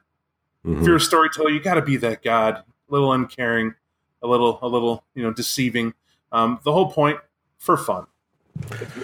[0.66, 0.80] Mhm.
[0.80, 2.62] If you're a storyteller, you got to be that God.
[2.95, 3.74] Little uncaring,
[4.22, 5.95] a little a little you know deceiving.
[6.30, 7.18] Um, the whole point
[7.59, 8.07] for fun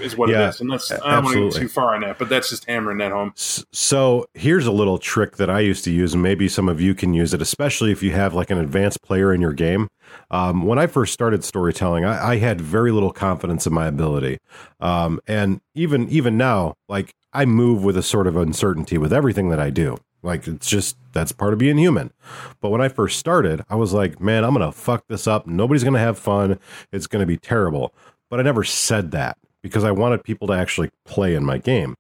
[0.01, 0.61] is what Yeah, it is.
[0.61, 2.99] And that's I don't want to get too far on that, but that's just hammering
[2.99, 3.32] that home.
[3.36, 6.95] So here's a little trick that I used to use, and maybe some of you
[6.95, 9.88] can use it, especially if you have like an advanced player in your game.
[10.30, 14.38] Um, when I first started storytelling, I, I had very little confidence in my ability,
[14.78, 19.51] um, and even even now, like I move with a sort of uncertainty with everything
[19.51, 19.99] that I do.
[20.22, 22.12] Like it's just that's part of being human.
[22.60, 25.46] But when I first started, I was like, man, I'm gonna fuck this up.
[25.46, 26.58] Nobody's gonna have fun.
[26.92, 27.94] It's gonna be terrible.
[28.28, 31.94] But I never said that because I wanted people to actually play in my game.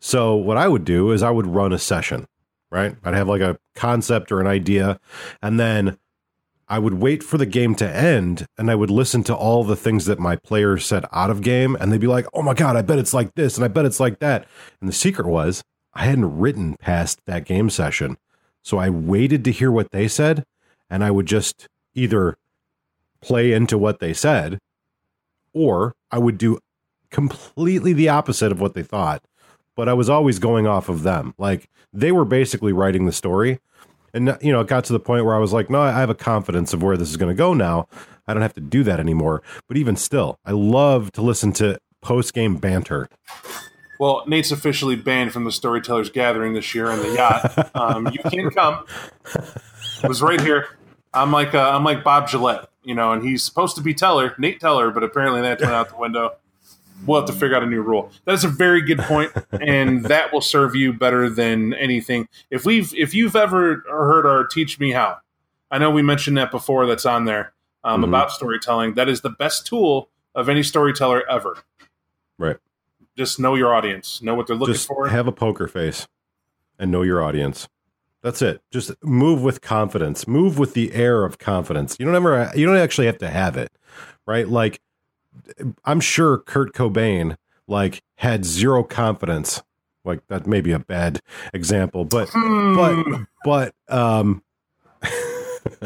[0.00, 2.26] So what I would do is I would run a session,
[2.70, 2.96] right?
[3.04, 4.98] I'd have like a concept or an idea,
[5.42, 5.98] and then
[6.68, 9.76] I would wait for the game to end and I would listen to all the
[9.76, 12.76] things that my players said out of game and they'd be like, "Oh my god,
[12.76, 14.46] I bet it's like this and I bet it's like that."
[14.80, 15.64] And the secret was
[15.94, 18.18] I hadn't written past that game session.
[18.62, 20.44] So I waited to hear what they said
[20.90, 22.36] and I would just either
[23.20, 24.58] play into what they said
[25.52, 26.58] or I would do
[27.10, 29.22] completely the opposite of what they thought
[29.78, 31.34] but I was always going off of them.
[31.38, 33.60] Like they were basically writing the story.
[34.12, 36.10] And you know, it got to the point where I was like, no, I have
[36.10, 37.86] a confidence of where this is going to go now.
[38.26, 39.40] I don't have to do that anymore.
[39.68, 43.08] But even still, I love to listen to post game banter.
[43.98, 47.70] Well, Nate's officially banned from the Storytellers Gathering this year on the yacht.
[47.74, 48.84] Um, you can't come.
[50.02, 50.66] It was right here.
[51.12, 54.34] I'm like uh, I'm like Bob Gillette, you know, and he's supposed to be Teller,
[54.38, 56.36] Nate Teller, but apparently that went out the window.
[57.06, 58.10] we'll have to figure out a new rule.
[58.24, 62.28] That is a very good point, and that will serve you better than anything.
[62.50, 65.18] If we've if you've ever heard our teach me how,
[65.70, 66.86] I know we mentioned that before.
[66.86, 67.52] That's on there
[67.84, 68.08] um, Mhm.
[68.08, 68.94] about storytelling.
[68.94, 71.56] That is the best tool of any storyteller ever.
[72.38, 72.58] Right.
[73.18, 75.08] Just know your audience, know what they're looking Just for.
[75.08, 76.06] have a poker face
[76.78, 77.68] and know your audience.
[78.22, 78.62] That's it.
[78.70, 80.26] Just move with confidence.
[80.28, 81.96] Move with the air of confidence.
[81.98, 83.70] You don't ever you don't actually have to have it.
[84.26, 84.48] Right?
[84.48, 84.80] Like
[85.84, 89.62] I'm sure Kurt Cobain like had zero confidence.
[90.04, 91.20] Like that may be a bad
[91.52, 92.74] example, but Hmm.
[92.76, 94.42] but but um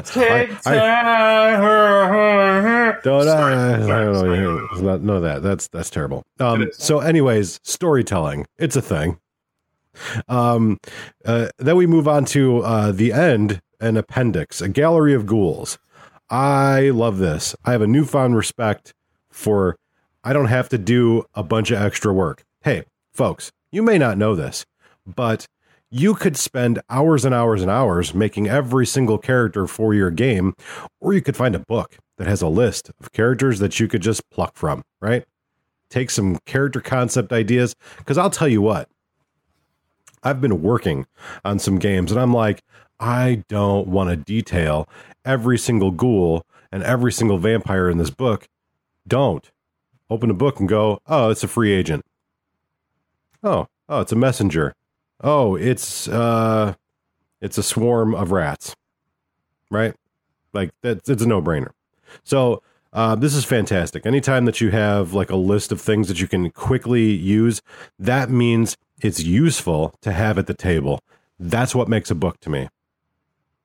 [0.04, 3.02] Take I- time.
[3.02, 4.38] Don't Sorry, I, I sorry, don't sorry.
[4.38, 5.42] know, not know that.
[5.42, 6.22] That's that's terrible.
[6.38, 8.46] Um, so, anyways, storytelling.
[8.58, 9.18] It's a thing.
[10.28, 10.78] Um,
[11.24, 15.78] uh, then we move on to uh, the end, an appendix, a gallery of ghouls.
[16.30, 17.54] I love this.
[17.64, 18.94] I have a newfound respect
[19.30, 19.76] for.
[20.24, 22.44] I don't have to do a bunch of extra work.
[22.62, 24.64] Hey, folks, you may not know this,
[25.04, 25.46] but
[25.94, 30.54] you could spend hours and hours and hours making every single character for your game,
[31.00, 34.00] or you could find a book that has a list of characters that you could
[34.00, 35.26] just pluck from, right?
[35.90, 37.74] Take some character concept ideas.
[37.98, 38.88] Because I'll tell you what,
[40.22, 41.06] I've been working
[41.44, 42.62] on some games and I'm like,
[42.98, 44.88] I don't want to detail
[45.26, 48.48] every single ghoul and every single vampire in this book.
[49.06, 49.50] Don't.
[50.08, 52.02] Open a book and go, oh, it's a free agent.
[53.42, 54.74] Oh, oh, it's a messenger.
[55.22, 56.74] Oh, it's uh
[57.40, 58.74] it's a swarm of rats.
[59.70, 59.94] Right?
[60.52, 61.70] Like that's it's a no-brainer.
[62.24, 62.62] So
[62.92, 64.04] uh, this is fantastic.
[64.04, 67.62] Anytime that you have like a list of things that you can quickly use,
[67.98, 71.00] that means it's useful to have at the table.
[71.40, 72.68] That's what makes a book to me.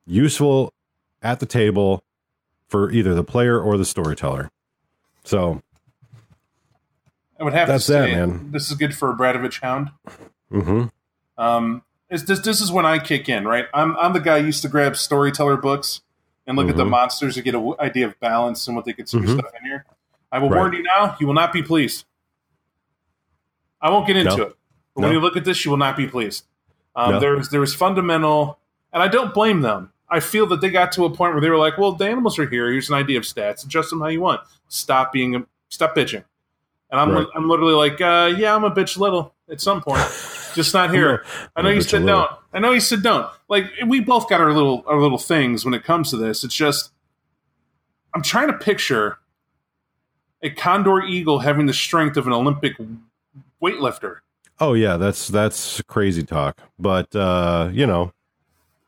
[0.05, 0.73] Useful
[1.21, 2.03] at the table
[2.69, 4.49] for either the player or the storyteller.
[5.25, 5.61] So,
[7.37, 8.51] I would have That's to that, say man.
[8.51, 9.89] this is good for a Bratovitch Hound.
[10.49, 10.85] hmm
[11.37, 13.65] Um, it's, this this is when I kick in, right?
[13.73, 16.01] I'm I'm the guy who used to grab storyteller books
[16.45, 16.89] and look at the Mhm.
[16.89, 19.39] monsters to get an idea of balance and what they could screw Mhm.
[19.39, 19.85] stuff in here.
[20.31, 20.57] I will Right.
[20.57, 22.05] warn you now: you will not be pleased.
[23.81, 24.43] I won't get into No.
[24.43, 24.57] it,
[24.95, 25.07] but No.
[25.07, 26.45] when you look at this, you will not be pleased.
[26.95, 27.19] Um, No.
[27.19, 28.57] There's there was fundamental,
[28.91, 29.91] and I don't blame them.
[30.09, 32.39] I feel that they got to a point where they were like, "Well, the animals
[32.39, 32.71] are here.
[32.71, 33.65] Here's an idea of stats.
[33.65, 34.41] Adjust them how you want.
[34.69, 36.23] Stop being a, stop bitching."
[36.89, 37.27] And I'm Right.
[37.35, 40.01] I'm literally like, uh, "Yeah, I'm a bitch little at some point,
[40.55, 41.23] just not here."
[41.55, 42.29] I know you said don't.
[42.53, 43.27] I know you said don't.
[43.49, 46.43] Like we both got our little our little things when it comes to this.
[46.43, 46.91] It's just
[48.13, 49.17] I'm trying to picture
[50.41, 52.73] a condor eagle having the strength of an Olympic
[53.61, 54.17] weightlifter.
[54.59, 56.59] Oh yeah, that's that's crazy talk.
[56.79, 58.13] But uh, you know,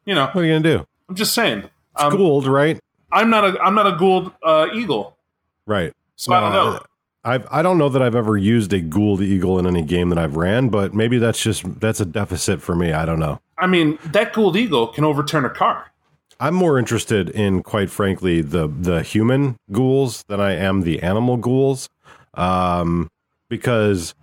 [0.05, 0.85] You know, what are you gonna do?
[1.07, 1.59] I'm just saying.
[1.59, 2.79] It's Um, ghouled, right?
[3.11, 5.17] I'm not a I'm not a ghouled uh, eagle,
[5.65, 5.93] Right.
[6.15, 6.79] so I don't know.
[7.23, 10.17] I've I don't know that I've ever used a ghouled Eagle in any game that
[10.17, 12.93] I've ran, but maybe that's just that's a deficit for me.
[12.93, 13.39] I don't know.
[13.57, 15.91] I mean, that ghouled eagle can overturn a car.
[16.39, 21.35] I'm more interested in, quite frankly, the the human ghouls than I am the animal
[21.35, 21.89] ghouls,
[22.35, 23.09] um,
[23.49, 24.15] because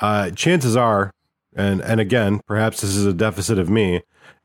[0.00, 1.12] uh, chances are,
[1.54, 4.02] and and again, perhaps this is a deficit of me.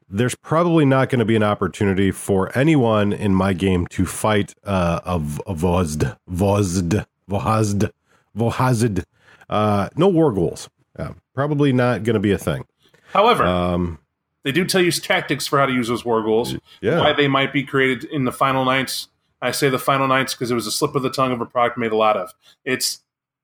[0.10, 4.54] There's probably not going to be an opportunity for anyone in my game to fight
[4.66, 5.16] uh, a,
[5.50, 7.92] a Vozd, Vozd, Vohazd,
[8.38, 9.04] Vohazd.
[9.50, 10.70] Uh, no war ghouls.
[10.98, 12.66] Uh, probably not going to be a thing.
[13.12, 14.00] However, Um,
[14.44, 16.56] they do tell you tactics for how to use those war ghouls.
[16.82, 17.00] yeah.
[17.00, 19.08] why they might be created in the final nights.
[19.42, 21.46] I say the final nights because it was a slip of the tongue of a
[21.46, 22.34] product made a lot of.
[22.66, 23.02] It's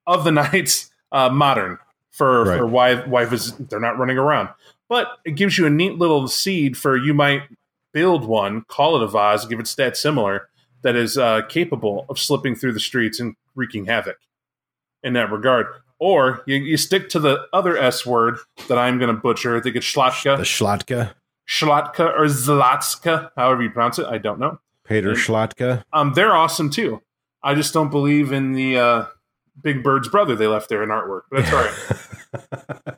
[0.08, 1.78] of the nights uh, modern
[2.12, 2.58] for Right.
[2.58, 4.50] for why why is, they're not running around,
[4.88, 7.44] but it gives you a neat little seed for you might
[7.94, 10.48] build one, call it a vase, give it stats similar
[10.82, 14.18] that is uh, capable of slipping through the streets and wreaking havoc
[15.04, 15.68] in that regard.
[16.00, 19.58] Or you, you stick to the other S word that I'm going to butcher.
[19.58, 21.14] I think it's the Schlatka, Schlatka,
[21.48, 24.06] Schlatka or Zlatska, however you pronounce it.
[24.06, 24.60] I don't know.
[24.86, 25.84] Peter Schlatka.
[25.94, 27.02] Um, they're awesome too.
[27.44, 29.06] I just don't believe in the uh,
[29.62, 31.22] Big Bird's brother they left there in artwork.
[31.30, 32.00] But that's all right.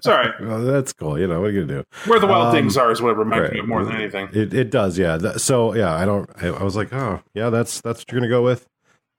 [0.05, 0.31] right.
[0.41, 1.17] Well, that's cool.
[1.19, 2.09] You know, what are you gonna do?
[2.09, 3.53] Where the wild Um, things are is what reminds right.
[3.53, 4.29] me of more than anything.
[4.33, 5.17] It it does, yeah.
[5.37, 6.29] So yeah, I don't.
[6.41, 8.67] I, I was like, oh yeah, that's that's what you're gonna go with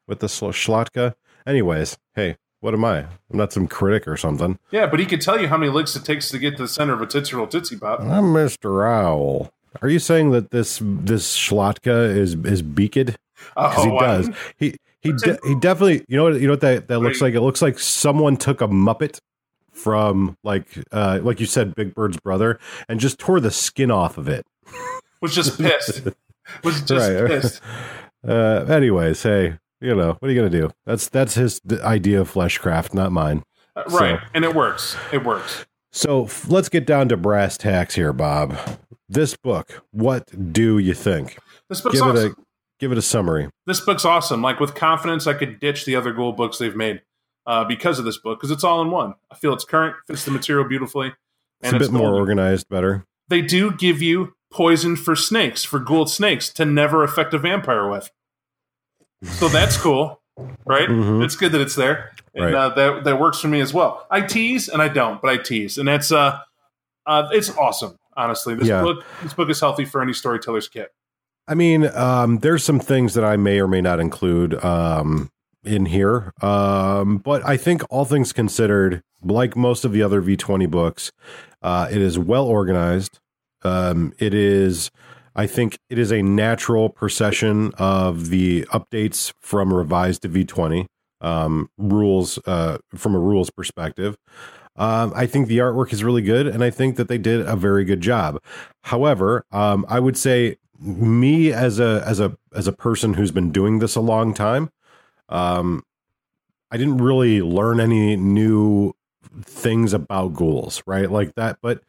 [0.07, 1.15] with the Sl- Schlatka.
[1.47, 2.99] Anyways, hey, what am I?
[3.01, 4.59] I'm not some critic or something.
[4.71, 6.69] Yeah, but he could tell you how many licks it takes to get to the
[6.69, 8.01] center of a Roll Tootsie Pop.
[8.01, 8.87] I'm Mr.
[8.87, 9.51] Owl.
[9.81, 13.17] Are you saying that this this Schlatka is is beaked?
[13.55, 14.27] Because he Oh, does.
[14.29, 16.05] I'm- He he de- he definitely.
[16.07, 16.35] You know what?
[16.41, 17.35] You know what that that looks like?
[17.35, 19.19] It looks like someone took a Muppet
[19.73, 22.59] from like uh like you said, Big Bird's brother,
[22.89, 24.47] and just tore the skin off of it.
[25.21, 26.03] was just pissed.
[26.65, 27.27] was just Right.
[27.29, 27.61] pissed.
[28.27, 30.71] Uh, anyways, hey, you know what are you gonna do?
[30.87, 33.43] That's that's his idea of fleshcraft, not mine.
[33.75, 34.97] Uh, right, and it works.
[35.13, 35.65] It works.
[35.93, 38.57] So f- let's get down to brass tacks here, Bob.
[39.09, 41.39] This book, what do you think?
[41.69, 42.17] This book's Give awesome.
[42.27, 42.37] it a
[42.79, 43.49] give it a summary.
[43.67, 44.43] this book's awesome.
[44.43, 47.03] Like with confidence, I could ditch the other Ghoul books they've made
[47.47, 49.15] uh, because of this book because it's all in one.
[49.31, 51.13] I feel it's current, fits the material beautifully,
[51.63, 53.05] And It's a bit more organized, better.
[53.29, 57.89] They do give you poison for snakes, for ghouled snakes, to never affect a vampire
[57.89, 58.11] with.
[59.25, 60.21] So that's cool,
[60.67, 60.89] right?
[60.89, 61.25] Mhm.
[61.25, 62.55] It's good that it's there, and Right.
[62.55, 64.07] uh, that that works for me as well.
[64.11, 66.39] I tease and I don't, but I tease, and that's uh,
[67.07, 67.97] uh, it's awesome.
[68.17, 68.83] Honestly, this Yeah.
[68.83, 70.93] book this book is healthy for any storyteller's kit.
[71.49, 75.31] I mean, um, there's some things that I may or may not include um,
[75.65, 80.71] in here, um, but I think all things considered, like most of the other V20
[80.71, 81.13] books,
[81.63, 83.21] uh, it is well organized.
[83.63, 84.91] Um, it is,
[85.37, 90.87] I think, it is a natural procession of the updates from revised to V20
[91.21, 94.17] um, rules uh, from a rules perspective.
[94.77, 97.57] Um, I think the artwork is really good, and I think that they did a
[97.57, 98.43] very good job.
[98.85, 103.53] However, um, I would say me as a as a as a person who's been
[103.53, 104.71] doing this a long time,
[105.33, 105.83] um,
[106.71, 108.93] I didn't really learn any new
[109.43, 111.11] things about ghouls, right?
[111.11, 111.83] Like that, but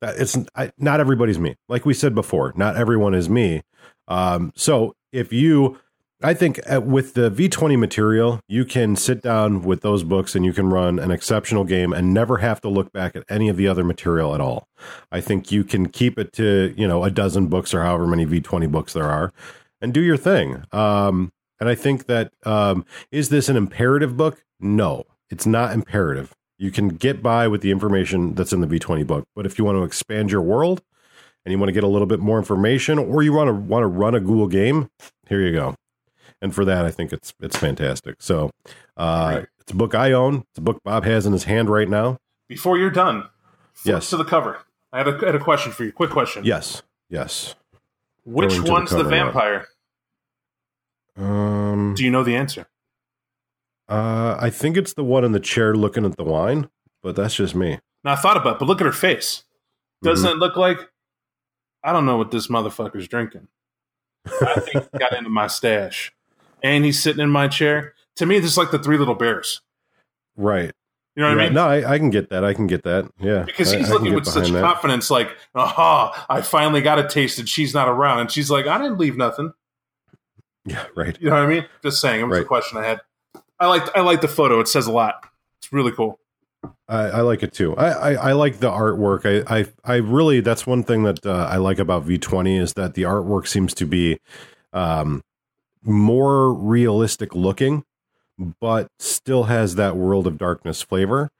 [0.00, 1.56] that it's I, not everybody's me.
[1.68, 3.62] Like we said before, not everyone is me.
[4.08, 5.78] Um, so if you,
[6.22, 10.44] I think uh, with the V20 material, you can sit down with those books and
[10.44, 13.56] you can run an exceptional game and never have to look back at any of
[13.56, 14.68] the other material at all.
[15.10, 18.26] I think you can keep it to, you know, a dozen books or however many
[18.26, 19.32] V20 books there are
[19.80, 20.64] and do your thing.
[20.72, 24.44] Um, and I think that um, is this an imperative book?
[24.60, 26.32] No, it's not imperative.
[26.58, 29.64] You can get by with the information that's in the V20 book, but if you
[29.64, 30.82] want to expand your world
[31.44, 33.82] and you want to get a little bit more information, or you want to want
[33.82, 34.88] to run a ghoul game,
[35.28, 35.74] here you go.
[36.42, 38.16] And for that, I think it's it's fantastic.
[38.20, 38.50] So
[38.96, 39.46] uh, Right.
[39.60, 40.44] it's a book I own.
[40.50, 42.18] It's a book Bob has in his hand right now.
[42.48, 43.28] Before you're done,
[43.84, 44.08] Yes.
[44.10, 44.58] to the cover.
[44.92, 45.92] I had a, had a question for you.
[45.92, 46.44] Quick question.
[46.44, 47.54] Yes, yes.
[48.24, 49.66] Which to the one's the, vampire?
[51.16, 52.66] Um, Do you know the answer?
[53.88, 56.68] uh, I think it's the one in the chair looking at the wine,
[57.02, 57.78] but that's just me.
[58.04, 59.44] Now I thought about, it, but look at her face.
[60.02, 60.36] Doesn't Mm-hmm.
[60.36, 60.78] it look like?
[61.84, 63.48] I don't know what this motherfucker's drinking.
[64.26, 66.12] I think he got into my stash,
[66.62, 67.94] and he's sitting in my chair.
[68.16, 69.60] To me, this is like the Three Little Bears.
[70.36, 70.72] Right.
[71.14, 71.54] You know what I mean?
[71.54, 72.44] No, I, I can get that.
[72.44, 73.08] I can get that.
[73.20, 73.44] Yeah.
[73.44, 74.60] because he's I looking get with such that.
[74.62, 76.26] confidence, like, "Aha!
[76.28, 79.16] I finally got a taste, and she's not around." And she's like, "I didn't leave
[79.16, 79.52] nothing."
[80.66, 81.16] Yeah, right.
[81.20, 81.64] You know what I mean?
[81.82, 82.20] Just saying.
[82.20, 83.00] It was a question I had.
[83.58, 84.60] I like I like the photo.
[84.60, 85.26] It says a lot.
[85.58, 86.18] It's really cool.
[86.88, 87.76] I, I like it too.
[87.76, 89.24] I, I, I like the artwork.
[89.24, 92.94] I, I, I really that's one thing that uh, I like about V20 is that
[92.94, 94.18] the artwork seems to be
[94.72, 95.22] um,
[95.82, 97.84] more realistic looking,
[98.60, 101.30] but still has that world of darkness flavor.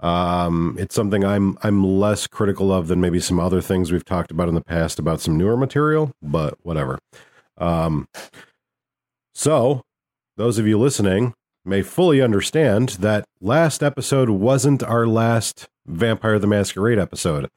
[0.00, 4.30] Um, it's something I'm I'm less critical of than maybe some other things we've talked
[4.30, 6.98] about in the past about some newer material, but whatever.
[7.56, 8.08] Um,
[9.34, 9.82] so
[10.36, 16.46] those of you listening may fully understand that last episode wasn't our last Vampire the
[16.46, 17.48] Masquerade episode.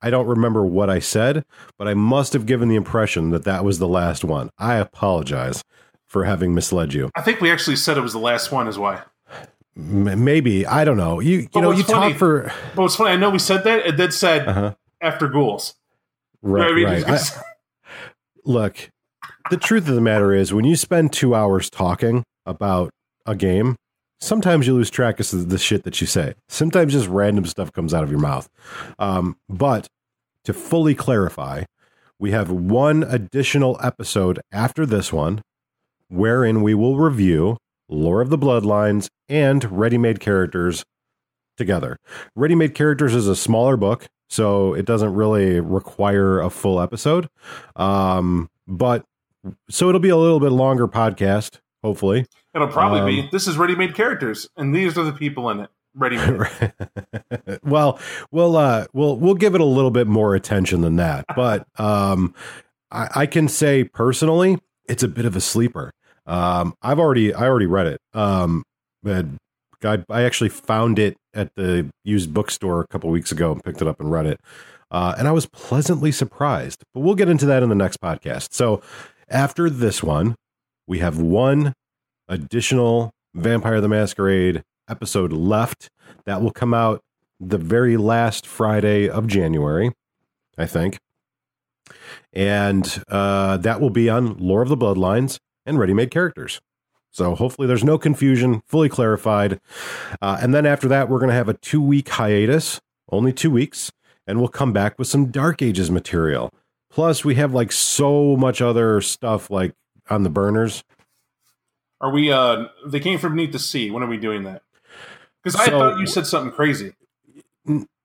[0.00, 1.44] I don't remember what I said,
[1.78, 4.50] but I must have given the impression that that was the last one.
[4.58, 5.62] I apologize
[6.06, 7.10] for having misled you.
[7.14, 8.66] I think we actually said it was the last one.
[8.68, 9.02] Is why.
[9.76, 11.20] M- maybe I don't know.
[11.20, 13.64] You you But know you funny- talk for But what's funny, I know we said
[13.64, 13.86] that.
[13.86, 14.74] It then said uh-huh.
[15.00, 15.74] after ghouls.
[16.42, 16.68] right.
[16.70, 17.04] You know I mean?
[17.04, 17.32] right.
[17.36, 17.42] I-
[18.44, 18.90] look,
[19.52, 22.88] the truth of the matter is, when you spend two hours talking about
[23.26, 23.76] a game,
[24.18, 26.32] sometimes you lose track of the shit that you say.
[26.48, 28.48] Sometimes just random stuff comes out of your mouth.
[28.98, 29.88] Um, but
[30.44, 31.64] to fully clarify,
[32.18, 35.42] we have one additional episode after this one,
[36.08, 37.58] wherein we will review
[37.90, 40.82] Lore of the Bloodlines and Ready Made Characters
[41.58, 41.98] together.
[42.34, 47.28] Ready Made Characters is a smaller book, so it doesn't really require a full episode.
[47.76, 49.04] Um, but
[49.68, 52.26] so it'll be a little bit longer podcast, hopefully.
[52.54, 53.28] It'll probably Um, be.
[53.32, 55.70] This is ready-made characters, and these are the people in it.
[55.94, 56.72] Ready-made.
[57.62, 57.98] well,
[58.30, 62.34] we'll uh, we'll we'll give it a little bit more attention than that, but um,
[62.90, 65.92] I, I can say personally, it's a bit of a sleeper.
[66.26, 68.00] Um, I've already I already read it.
[68.14, 68.62] Um,
[69.02, 69.26] but
[69.84, 73.82] I, I actually found it at the used bookstore a couple weeks ago and picked
[73.82, 74.40] it up and read it,
[74.90, 76.84] uh, and I was pleasantly surprised.
[76.94, 78.52] But we'll get into that in the next podcast.
[78.52, 78.80] So
[79.32, 80.36] after this one,
[80.86, 81.72] we have one
[82.28, 85.88] additional Vampire the Masquerade episode left
[86.26, 87.00] that will come out
[87.40, 89.92] the very last Friday of January,
[90.56, 90.98] I think.
[92.32, 96.60] And uh, that will be on Lore of the Bloodlines and Ready Made Characters.
[97.10, 99.60] So hopefully there's no confusion, fully clarified.
[100.20, 102.80] Uh, and then after that, we're going to have a two week hiatus,
[103.10, 103.90] only two weeks,
[104.26, 106.50] and we'll come back with some Dark Ages material.
[106.92, 109.72] Plus, we have like so much other stuff like
[110.10, 110.84] on the burners.
[112.00, 112.30] Are we?
[112.30, 113.90] uh They came from beneath the sea.
[113.90, 114.62] When are we doing that?
[115.42, 116.92] Because I So- thought you said something crazy.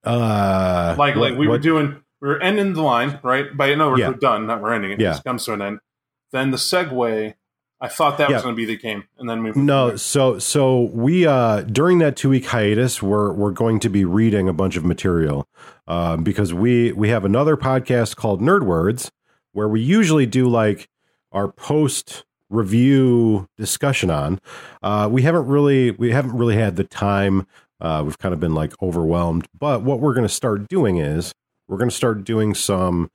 [0.04, 2.02] Uh, Like, like we were doing.
[2.22, 3.56] We were ending the line, right?
[3.56, 4.08] By no, we're Yeah.
[4.10, 4.48] we're done.
[4.48, 5.00] Not we're ending it.
[5.00, 5.18] Yeah.
[5.18, 5.80] It comes to an end.
[6.32, 7.36] Then the segue.
[7.80, 8.38] I thought that Yeah.
[8.38, 12.00] was going to be the game, and then we No, so so we uh during
[12.00, 15.48] that two week hiatus, we're we're going to be reading a bunch of material,
[15.88, 19.12] um, because we we have another podcast called Nerd Words
[19.54, 20.88] where we usually do like
[21.32, 24.40] our post review discussion on.
[24.82, 27.46] Uh, we haven't really we haven't really had the time.
[27.80, 29.46] Uh, we've kind of been like overwhelmed.
[29.58, 31.32] But what we're going to start doing is
[31.68, 33.10] we're going to start doing some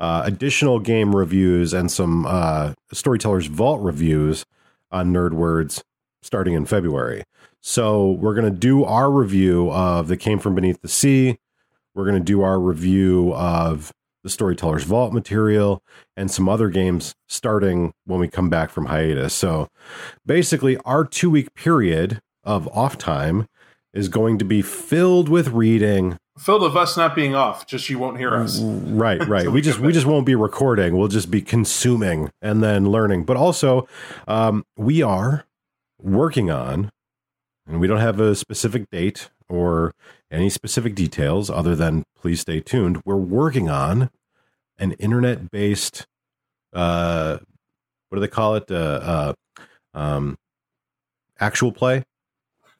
[0.00, 4.44] uh, additional game reviews and some uh, Storytellers Vault reviews
[4.90, 5.82] on Nerd Words
[6.22, 7.24] starting in February.
[7.60, 11.38] So we're going to do our review of The Came From Beneath the Sea.
[11.94, 13.92] We're going to do our review of
[14.22, 15.82] the Storytellers Vault material
[16.16, 19.34] and some other games starting when we come back from hiatus.
[19.34, 19.68] So
[20.24, 23.46] basically, our two week period of off time
[23.92, 27.66] is going to be filled with reading filled with us not being off.
[27.66, 28.60] Just you won't hear us.
[28.60, 29.44] Right, right.
[29.44, 30.96] So we we just we just won't be recording.
[30.96, 33.24] We'll just be consuming and then learning.
[33.24, 33.88] But also,
[34.26, 35.44] um, we are
[36.00, 36.90] working on,
[37.66, 39.92] and we don't have a specific date or
[40.30, 43.02] any specific details other than please stay tuned.
[43.04, 44.10] We're working on
[44.78, 46.06] an internet-based,
[46.72, 47.38] uh,
[48.08, 48.70] what do they call it?
[48.70, 49.32] Uh, uh,
[49.94, 50.38] um,
[51.40, 52.04] actual play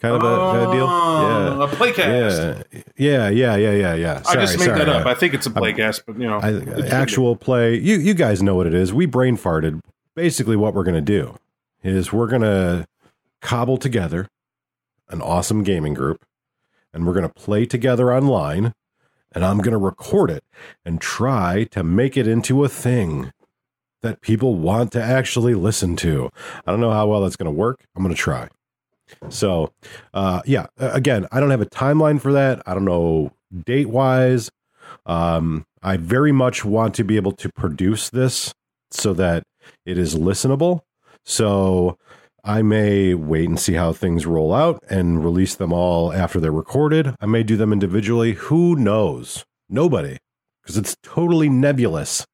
[0.01, 0.27] kind of a,
[0.69, 0.87] a deal.
[0.89, 1.65] Oh, Yeah.
[1.65, 2.65] a playcast.
[2.97, 4.23] Yeah, yeah, yeah, yeah, yeah, yeah.
[4.29, 5.01] I just Sorry, made that sorry.
[5.01, 5.07] up.
[5.07, 6.83] I think it's a playcast, but you know, I, it should be.
[6.89, 7.75] actual play.
[7.77, 8.93] You you guys know what it is.
[8.93, 9.81] We brain farted.
[10.15, 11.37] Basically, what we're gonna do
[11.83, 12.87] is we're gonna
[13.41, 14.29] cobble together
[15.09, 16.25] an awesome gaming group,
[16.93, 18.73] and we're gonna play together online.
[19.33, 20.43] And I'm gonna record it
[20.87, 23.31] and try to make it into a thing
[24.01, 26.31] that people want to actually listen to.
[26.67, 27.85] I don't know how well that's gonna work.
[27.95, 28.49] I'm gonna try.
[29.29, 29.73] So,
[30.15, 30.67] uh, yeah.
[30.79, 32.63] Again, I don't have a timeline for that.
[32.67, 33.33] I don't know
[33.65, 34.51] date wise.
[35.07, 38.55] Um, I very much want to be able to produce this
[38.91, 39.45] so that
[39.87, 40.81] it is listenable.
[41.25, 41.99] So
[42.45, 46.53] I may wait and see how things roll out and release them all after they're
[46.53, 47.15] recorded.
[47.21, 48.33] I may do them individually.
[48.35, 49.45] Who knows?
[49.69, 50.17] Nobody,
[50.63, 52.27] because it's totally nebulous.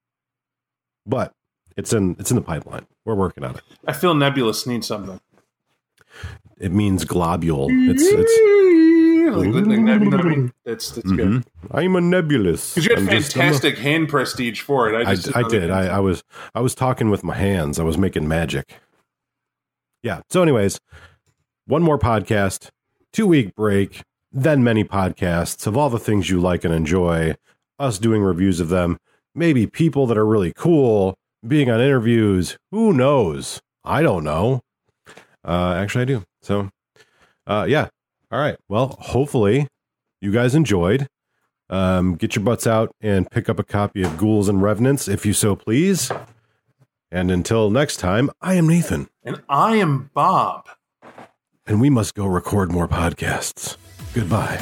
[1.05, 1.33] But
[1.77, 2.87] it's in it's in the pipeline.
[3.05, 3.63] We're working on it.
[3.87, 5.21] I feel Nebulous needs something.
[6.65, 7.69] It means globule.
[7.91, 8.33] It's it's.
[8.33, 8.55] Mm-hmm.
[9.35, 9.99] Like, like, like, I?
[9.99, 10.47] Mm-hmm.
[10.65, 11.37] That's that's mm-hmm.
[11.37, 11.45] good.
[11.71, 12.75] I'm a nebulous.
[12.75, 15.07] Because you had I'm just- a- fantastic hand prestige for it.
[15.07, 15.71] I, I, just I didn't did.
[15.71, 17.79] I, I was I was talking with my hands.
[17.79, 18.81] I was making magic.
[20.03, 20.23] Yeah.
[20.31, 20.81] So, anyways,
[21.67, 22.71] one more podcast,
[23.13, 24.01] two week break,
[24.33, 27.35] then many podcasts of all the things you like and enjoy.
[27.79, 28.97] Us doing reviews of them.
[29.35, 31.15] Maybe people that are really cool
[31.47, 32.57] being on interviews.
[32.71, 33.61] Who knows?
[33.85, 34.63] I don't know.
[35.47, 36.25] Uh, actually, I do.
[36.45, 36.71] So,
[37.47, 37.89] uh, yeah.
[38.31, 38.57] All right.
[38.69, 39.67] Well, hopefully,
[40.21, 41.07] you guys enjoyed.
[41.71, 45.25] Um, get your butts out and pick up a copy of Ghouls and Revenants if
[45.25, 46.13] you so please.
[47.11, 50.69] And until next time, I am Nathan, and I am Bob.
[51.67, 53.77] and we must go record more podcasts.
[54.13, 54.57] Goodbye.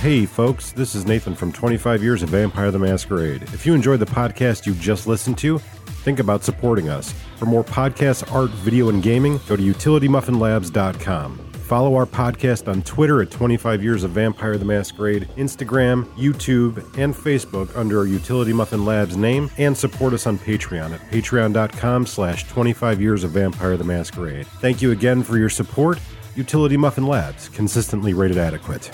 [0.00, 3.42] Hey, folks, this is Nathan from 25 Years of Vampire the Masquerade.
[3.54, 5.60] If you enjoyed the podcast you just listened to,
[6.02, 7.12] think about supporting us.
[7.36, 11.52] For more podcasts, art, video, and gaming, go to utilitymuffinlabs.com.
[11.72, 17.14] Follow our podcast on Twitter at 25 Years of Vampire the Masquerade, Instagram, YouTube, and
[17.14, 22.46] Facebook under our Utility Muffin Labs name, and support us on Patreon at patreon.com slash
[22.48, 24.46] 25 Years of Vampire the Masquerade.
[24.60, 25.98] Thank you again for your support.
[26.36, 28.90] Utility Muffin Labs, consistently rated adequate.